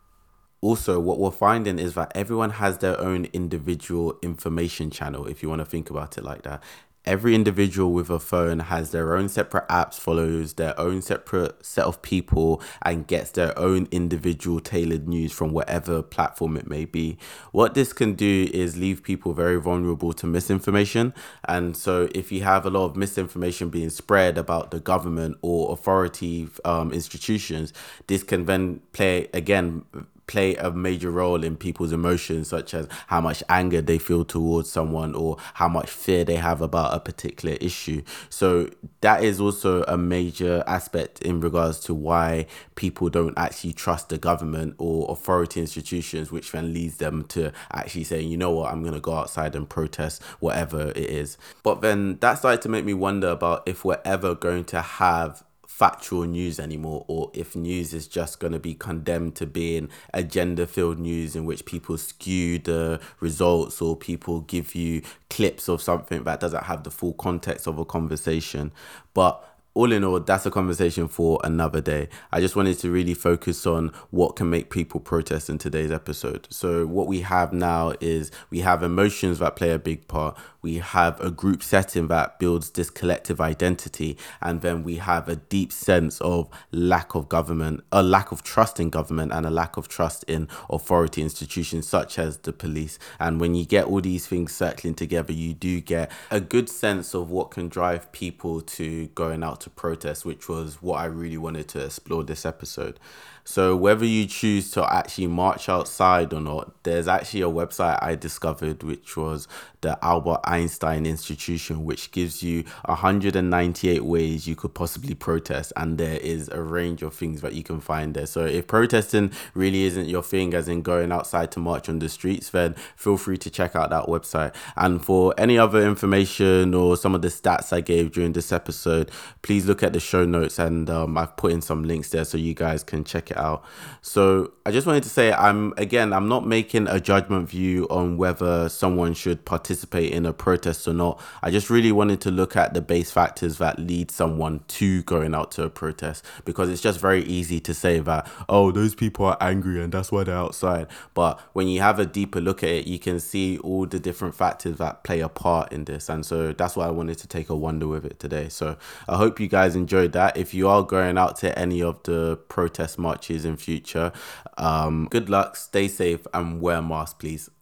Also, 0.61 0.99
what 0.99 1.19
we're 1.19 1.29
finding 1.29 1.77
is 1.77 1.93
that 1.93 2.11
everyone 2.15 2.49
has 2.49 2.79
their 2.79 2.99
own 2.99 3.25
individual 3.25 4.17
information 4.23 4.89
channel, 4.89 5.27
if 5.27 5.43
you 5.43 5.49
want 5.49 5.59
to 5.59 5.65
think 5.65 5.91
about 5.91 6.17
it 6.17 6.23
like 6.23 6.41
that 6.41 6.63
every 7.07 7.33
individual 7.33 7.93
with 7.93 8.09
a 8.09 8.19
phone 8.19 8.59
has 8.59 8.91
their 8.91 9.15
own 9.15 9.29
separate 9.29 9.67
apps, 9.69 9.95
follows 9.95 10.53
their 10.53 10.77
own 10.79 11.01
separate 11.01 11.65
set 11.65 11.85
of 11.85 12.01
people, 12.01 12.61
and 12.83 13.07
gets 13.07 13.31
their 13.31 13.57
own 13.57 13.87
individual 13.91 14.59
tailored 14.59 15.07
news 15.07 15.31
from 15.31 15.51
whatever 15.51 16.03
platform 16.03 16.57
it 16.57 16.67
may 16.67 16.85
be. 16.85 17.17
What 17.51 17.73
this 17.73 17.93
can 17.93 18.13
do 18.13 18.49
is 18.53 18.77
leave 18.77 19.01
people 19.01 19.33
very 19.33 19.59
vulnerable 19.59 20.13
to 20.13 20.27
misinformation. 20.27 21.13
And 21.45 21.75
so, 21.75 22.09
if 22.13 22.31
you 22.31 22.43
have 22.43 22.65
a 22.65 22.69
lot 22.69 22.85
of 22.85 22.95
misinformation 22.95 23.69
being 23.69 23.89
spread 23.89 24.37
about 24.37 24.71
the 24.71 24.79
government 24.79 25.37
or 25.41 25.71
authority 25.71 26.49
um, 26.65 26.91
institutions, 26.91 27.73
this 28.07 28.23
can 28.23 28.45
then 28.45 28.81
play 28.91 29.29
again 29.33 29.85
play 30.27 30.55
a 30.55 30.71
major 30.71 31.09
role 31.09 31.43
in 31.43 31.55
people's 31.55 31.91
emotions, 31.91 32.49
such 32.49 32.73
as 32.73 32.87
how 33.07 33.21
much 33.21 33.41
anger 33.49 33.81
they 33.81 33.97
feel 33.97 34.25
towards 34.25 34.69
someone 34.69 35.15
or 35.15 35.37
how 35.55 35.67
much 35.67 35.89
fear 35.89 36.23
they 36.23 36.35
have 36.35 36.61
about 36.61 36.93
a 36.93 36.99
particular 36.99 37.55
issue. 37.59 38.01
So, 38.29 38.69
that 39.01 39.23
is 39.23 39.39
also 39.39 39.83
a 39.83 39.97
major 39.97 40.63
aspect 40.67 41.21
in 41.21 41.39
regards 41.39 41.79
to 41.81 41.93
why 41.93 42.45
people 42.75 43.09
don't 43.09 43.37
actually 43.37 43.73
trust 43.73 44.09
the 44.09 44.17
government 44.17 44.75
or 44.77 45.09
authority 45.11 45.59
institutions, 45.61 46.31
which 46.31 46.51
then 46.51 46.73
leads 46.73 46.97
them 46.97 47.23
to 47.25 47.51
actually 47.71 48.03
saying, 48.03 48.29
you 48.29 48.37
know 48.37 48.51
what, 48.51 48.71
I'm 48.71 48.81
going 48.81 48.93
to 48.93 48.99
go 48.99 49.13
outside 49.13 49.55
and 49.55 49.69
protest 49.69 50.21
whatever 50.39 50.89
it 50.89 50.97
is. 50.97 51.37
But 51.63 51.81
then 51.81 52.17
that 52.19 52.39
started 52.39 52.61
to 52.63 52.69
make 52.69 52.85
me 52.85 52.93
wonder 52.93 53.29
about 53.29 53.63
if 53.65 53.85
we're 53.85 54.01
ever 54.03 54.35
going 54.35 54.65
to 54.65 54.81
have 54.81 55.43
factual 55.77 56.23
news 56.23 56.59
anymore 56.59 57.05
or 57.07 57.29
if 57.35 57.55
news 57.55 57.93
is 57.93 58.07
just 58.07 58.39
going 58.39 58.51
to 58.51 58.57
be 58.57 58.73
condemned 58.73 59.35
to 59.35 59.45
being 59.45 59.87
agenda 60.11 60.65
filled 60.65 60.97
news 60.97 61.35
in 61.35 61.45
which 61.45 61.65
people 61.65 61.95
skew 61.99 62.57
the 62.57 62.99
results 63.19 63.79
or 63.79 63.95
people 63.95 64.41
give 64.41 64.73
you 64.73 65.03
clips 65.29 65.69
of 65.69 65.79
something 65.79 66.23
that 66.23 66.39
doesn't 66.39 66.63
have 66.63 66.83
the 66.83 66.89
full 66.89 67.13
context 67.13 67.67
of 67.67 67.77
a 67.77 67.85
conversation. 67.85 68.71
But 69.13 69.47
all 69.77 69.91
in 69.91 70.03
all, 70.03 70.19
that's 70.19 70.45
a 70.47 70.51
conversation 70.51 71.07
for 71.07 71.39
another 71.43 71.79
day. 71.81 72.09
I 72.31 72.41
just 72.41 72.55
wanted 72.55 72.79
to 72.79 72.89
really 72.89 73.13
focus 73.13 73.67
on 73.67 73.89
what 74.09 74.35
can 74.35 74.49
make 74.49 74.71
people 74.71 74.99
protest 74.99 75.51
in 75.51 75.59
today's 75.59 75.91
episode. 75.91 76.47
So, 76.49 76.87
what 76.87 77.05
we 77.05 77.21
have 77.21 77.53
now 77.53 77.93
is 78.01 78.31
we 78.49 78.61
have 78.61 78.81
emotions 78.81 79.37
that 79.37 79.55
play 79.55 79.69
a 79.69 79.77
big 79.77 80.07
part 80.07 80.35
we 80.67 80.79
have 80.79 81.21
a 81.21 81.31
group 81.31 81.63
setting 81.63 82.09
that 82.09 82.39
builds 82.39 82.71
this 82.71 82.89
collective 82.89 83.39
identity, 83.39 84.17
and 84.41 84.59
then 84.59 84.83
we 84.83 84.97
have 84.97 85.29
a 85.29 85.37
deep 85.37 85.71
sense 85.71 86.19
of 86.19 86.49
lack 86.73 87.15
of 87.15 87.29
government, 87.29 87.85
a 87.89 88.03
lack 88.03 88.33
of 88.33 88.43
trust 88.43 88.77
in 88.77 88.89
government, 88.89 89.31
and 89.31 89.45
a 89.45 89.49
lack 89.49 89.77
of 89.77 89.87
trust 89.87 90.25
in 90.25 90.49
authority 90.69 91.21
institutions 91.21 91.87
such 91.87 92.19
as 92.19 92.39
the 92.39 92.51
police. 92.51 92.99
And 93.17 93.39
when 93.39 93.55
you 93.55 93.65
get 93.65 93.85
all 93.85 94.01
these 94.01 94.27
things 94.27 94.53
circling 94.53 94.95
together, 94.95 95.31
you 95.31 95.53
do 95.53 95.79
get 95.79 96.11
a 96.31 96.41
good 96.41 96.67
sense 96.67 97.13
of 97.13 97.29
what 97.29 97.49
can 97.49 97.69
drive 97.69 98.11
people 98.11 98.59
to 98.59 99.07
going 99.15 99.43
out 99.43 99.61
to 99.61 99.66
protest, 99.69 100.25
which 100.25 100.47
was 100.49 100.81
what 100.81 100.97
I 100.99 101.05
really 101.05 101.37
wanted 101.37 101.67
to 101.69 101.85
explore 101.85 102.23
this 102.23 102.45
episode. 102.45 102.99
So 103.47 103.77
whether 103.77 104.03
you 104.03 104.25
choose 104.25 104.71
to 104.71 104.85
actually 104.93 105.27
march 105.27 105.69
outside 105.69 106.33
or 106.33 106.41
not, 106.41 106.83
there's 106.83 107.07
actually 107.07 107.43
a 107.43 107.49
website 107.49 107.97
I 108.01 108.15
discovered 108.15 108.83
which 108.83 109.15
was 109.15 109.47
the 109.79 109.97
Albert 110.03 110.41
Einstein 110.43 111.05
Institution, 111.05 111.85
which 111.85 112.11
gives 112.11 112.43
you 112.43 112.65
198 112.85 114.03
ways 114.03 114.47
you 114.47 114.55
could 114.57 114.73
possibly 114.73 115.15
protest, 115.15 115.71
and 115.77 115.97
there 115.97 116.17
is 116.17 116.49
a 116.49 116.61
range 116.61 117.03
of 117.03 117.13
things 117.13 117.39
that 117.39 117.53
you 117.53 117.63
can 117.63 117.79
find 117.79 118.15
there. 118.15 118.25
So 118.25 118.45
if 118.45 118.67
protesting 118.67 119.31
really 119.53 119.83
isn't 119.83 120.09
your 120.09 120.23
thing, 120.23 120.53
as 120.53 120.67
in 120.67 120.81
going 120.81 121.13
outside 121.13 121.49
to 121.53 121.59
march 121.59 121.87
on 121.87 121.99
the 121.99 122.09
streets, 122.09 122.49
then 122.49 122.73
feel 122.97 123.15
free 123.15 123.37
to 123.37 123.49
check 123.49 123.77
out 123.77 123.91
that 123.91 124.07
website. 124.07 124.53
And 124.75 125.03
for 125.03 125.33
any 125.37 125.57
other 125.57 125.87
information 125.87 126.73
or 126.73 126.97
some 126.97 127.15
of 127.15 127.21
the 127.21 127.29
stats 127.29 127.71
I 127.71 127.79
gave 127.79 128.11
during 128.11 128.33
this 128.33 128.51
episode, 128.51 129.09
please 129.41 129.65
look 129.65 129.83
at 129.83 129.93
the 129.93 130.01
show 130.01 130.25
notes, 130.25 130.59
and 130.59 130.89
um, 130.89 131.17
I've 131.17 131.37
put 131.37 131.53
in 131.53 131.61
some 131.61 131.85
links 131.85 132.09
there 132.09 132.25
so 132.25 132.37
you 132.37 132.53
guys 132.53 132.83
can 132.83 133.05
check 133.05 133.31
it 133.31 133.36
out. 133.37 133.63
So 134.01 134.51
I 134.65 134.71
just 134.71 134.87
wanted 134.87 135.03
to 135.03 135.09
say 135.09 135.31
I'm 135.33 135.73
again 135.77 136.13
I'm 136.13 136.27
not 136.27 136.45
making 136.45 136.87
a 136.87 136.99
judgment 136.99 137.49
view 137.49 137.87
on 137.89 138.17
whether 138.17 138.69
someone 138.69 139.13
should 139.13 139.45
participate 139.45 140.11
in 140.13 140.25
a 140.25 140.33
protest 140.33 140.87
or 140.87 140.93
not. 140.93 141.21
I 141.41 141.51
just 141.51 141.69
really 141.69 141.91
wanted 141.91 142.21
to 142.21 142.31
look 142.31 142.55
at 142.55 142.73
the 142.73 142.81
base 142.81 143.11
factors 143.11 143.57
that 143.57 143.79
lead 143.79 144.11
someone 144.11 144.61
to 144.67 145.03
going 145.03 145.35
out 145.35 145.51
to 145.53 145.63
a 145.63 145.69
protest 145.69 146.25
because 146.45 146.69
it's 146.69 146.81
just 146.81 146.99
very 146.99 147.23
easy 147.23 147.59
to 147.61 147.73
say 147.73 147.99
that 147.99 148.29
oh 148.49 148.71
those 148.71 148.95
people 148.95 149.25
are 149.25 149.37
angry 149.41 149.81
and 149.81 149.93
that's 149.93 150.11
why 150.11 150.23
they're 150.23 150.35
outside. 150.35 150.87
But 151.13 151.39
when 151.53 151.67
you 151.67 151.81
have 151.81 151.99
a 151.99 152.05
deeper 152.05 152.41
look 152.41 152.63
at 152.63 152.69
it, 152.69 152.87
you 152.87 152.99
can 152.99 153.19
see 153.19 153.57
all 153.59 153.85
the 153.85 153.99
different 153.99 154.35
factors 154.35 154.77
that 154.77 155.03
play 155.03 155.19
a 155.19 155.29
part 155.29 155.71
in 155.71 155.85
this. 155.85 156.09
And 156.09 156.25
so 156.25 156.53
that's 156.53 156.75
why 156.75 156.87
I 156.87 156.91
wanted 156.91 157.17
to 157.19 157.27
take 157.27 157.49
a 157.49 157.55
wonder 157.55 157.87
with 157.87 158.05
it 158.05 158.19
today. 158.19 158.49
So 158.49 158.77
I 159.07 159.17
hope 159.17 159.39
you 159.39 159.47
guys 159.47 159.75
enjoyed 159.75 160.13
that. 160.13 160.37
If 160.37 160.53
you 160.53 160.67
are 160.67 160.83
going 160.83 161.17
out 161.17 161.37
to 161.37 161.57
any 161.57 161.81
of 161.81 162.01
the 162.03 162.37
protest 162.47 162.97
marches 162.97 163.26
in 163.29 163.57
future. 163.57 164.11
Um, 164.57 165.07
good 165.09 165.29
luck, 165.29 165.55
stay 165.55 165.87
safe, 165.87 166.25
and 166.33 166.61
wear 166.61 166.81
masks, 166.81 167.15
please. 167.19 167.49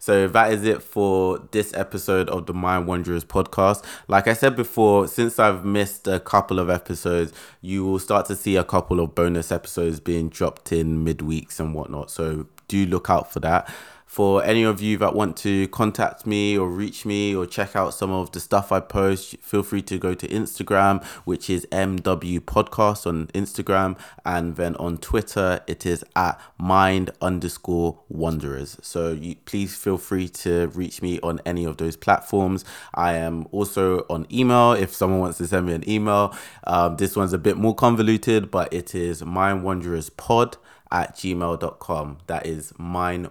So 0.00 0.26
that 0.28 0.50
is 0.50 0.64
it 0.64 0.82
for 0.82 1.46
this 1.50 1.74
episode 1.74 2.30
of 2.30 2.46
the 2.46 2.54
Mind 2.54 2.86
Wanderers 2.86 3.22
podcast. 3.22 3.84
Like 4.08 4.28
I 4.28 4.32
said 4.32 4.56
before, 4.56 5.06
since 5.06 5.38
I've 5.38 5.62
missed 5.62 6.08
a 6.08 6.18
couple 6.18 6.58
of 6.58 6.70
episodes, 6.70 7.34
you 7.60 7.84
will 7.84 7.98
start 7.98 8.24
to 8.26 8.34
see 8.34 8.56
a 8.56 8.64
couple 8.64 8.98
of 8.98 9.14
bonus 9.14 9.52
episodes 9.52 10.00
being 10.00 10.30
dropped 10.30 10.72
in 10.72 11.04
midweeks 11.04 11.60
and 11.60 11.74
whatnot. 11.74 12.10
So 12.10 12.46
do 12.66 12.86
look 12.86 13.10
out 13.10 13.30
for 13.30 13.40
that 13.40 13.70
for 14.10 14.42
any 14.42 14.64
of 14.64 14.82
you 14.82 14.98
that 14.98 15.14
want 15.14 15.36
to 15.36 15.68
contact 15.68 16.26
me 16.26 16.58
or 16.58 16.68
reach 16.68 17.06
me 17.06 17.32
or 17.32 17.46
check 17.46 17.76
out 17.76 17.94
some 17.94 18.10
of 18.10 18.32
the 18.32 18.40
stuff 18.40 18.72
I 18.72 18.80
post, 18.80 19.36
feel 19.40 19.62
free 19.62 19.82
to 19.82 19.98
go 20.00 20.14
to 20.14 20.26
Instagram, 20.26 21.04
which 21.24 21.48
is 21.48 21.64
MW 21.66 22.40
Podcast 22.40 23.06
on 23.06 23.28
Instagram, 23.28 23.96
and 24.26 24.56
then 24.56 24.74
on 24.76 24.98
Twitter 24.98 25.60
it 25.68 25.86
is 25.86 26.04
at 26.16 26.40
mind 26.58 27.12
underscore 27.22 28.00
wanderers. 28.08 28.78
So 28.82 29.12
you 29.12 29.36
please 29.44 29.76
feel 29.76 29.96
free 29.96 30.28
to 30.28 30.66
reach 30.74 31.02
me 31.02 31.20
on 31.20 31.40
any 31.46 31.64
of 31.64 31.76
those 31.76 31.94
platforms. 31.94 32.64
I 32.92 33.12
am 33.12 33.46
also 33.52 34.06
on 34.10 34.26
email 34.32 34.72
if 34.72 34.92
someone 34.92 35.20
wants 35.20 35.38
to 35.38 35.46
send 35.46 35.66
me 35.66 35.74
an 35.74 35.88
email. 35.88 36.34
Um, 36.64 36.96
this 36.96 37.14
one's 37.14 37.32
a 37.32 37.38
bit 37.38 37.56
more 37.56 37.76
convoluted, 37.76 38.50
but 38.50 38.74
it 38.74 38.92
is 38.92 39.22
mindwandererspod 39.22 40.56
at 40.92 41.14
gmail.com. 41.16 42.18
That 42.26 42.46
is 42.46 42.72
mine 42.78 43.28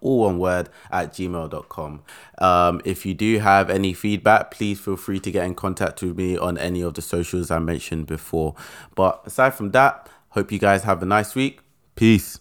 all 0.00 0.20
one 0.20 0.38
word 0.38 0.68
at 0.90 1.12
gmail.com. 1.12 2.02
Um, 2.38 2.80
if 2.84 3.06
you 3.06 3.14
do 3.14 3.38
have 3.38 3.70
any 3.70 3.92
feedback, 3.92 4.50
please 4.50 4.80
feel 4.80 4.96
free 4.96 5.20
to 5.20 5.30
get 5.30 5.44
in 5.44 5.54
contact 5.54 6.02
with 6.02 6.16
me 6.16 6.36
on 6.36 6.58
any 6.58 6.82
of 6.82 6.94
the 6.94 7.02
socials 7.02 7.50
I 7.50 7.58
mentioned 7.58 8.06
before. 8.06 8.54
But 8.94 9.22
aside 9.24 9.54
from 9.54 9.70
that, 9.72 10.08
hope 10.30 10.52
you 10.52 10.58
guys 10.58 10.84
have 10.84 11.02
a 11.02 11.06
nice 11.06 11.34
week. 11.34 11.60
Peace. 11.94 12.40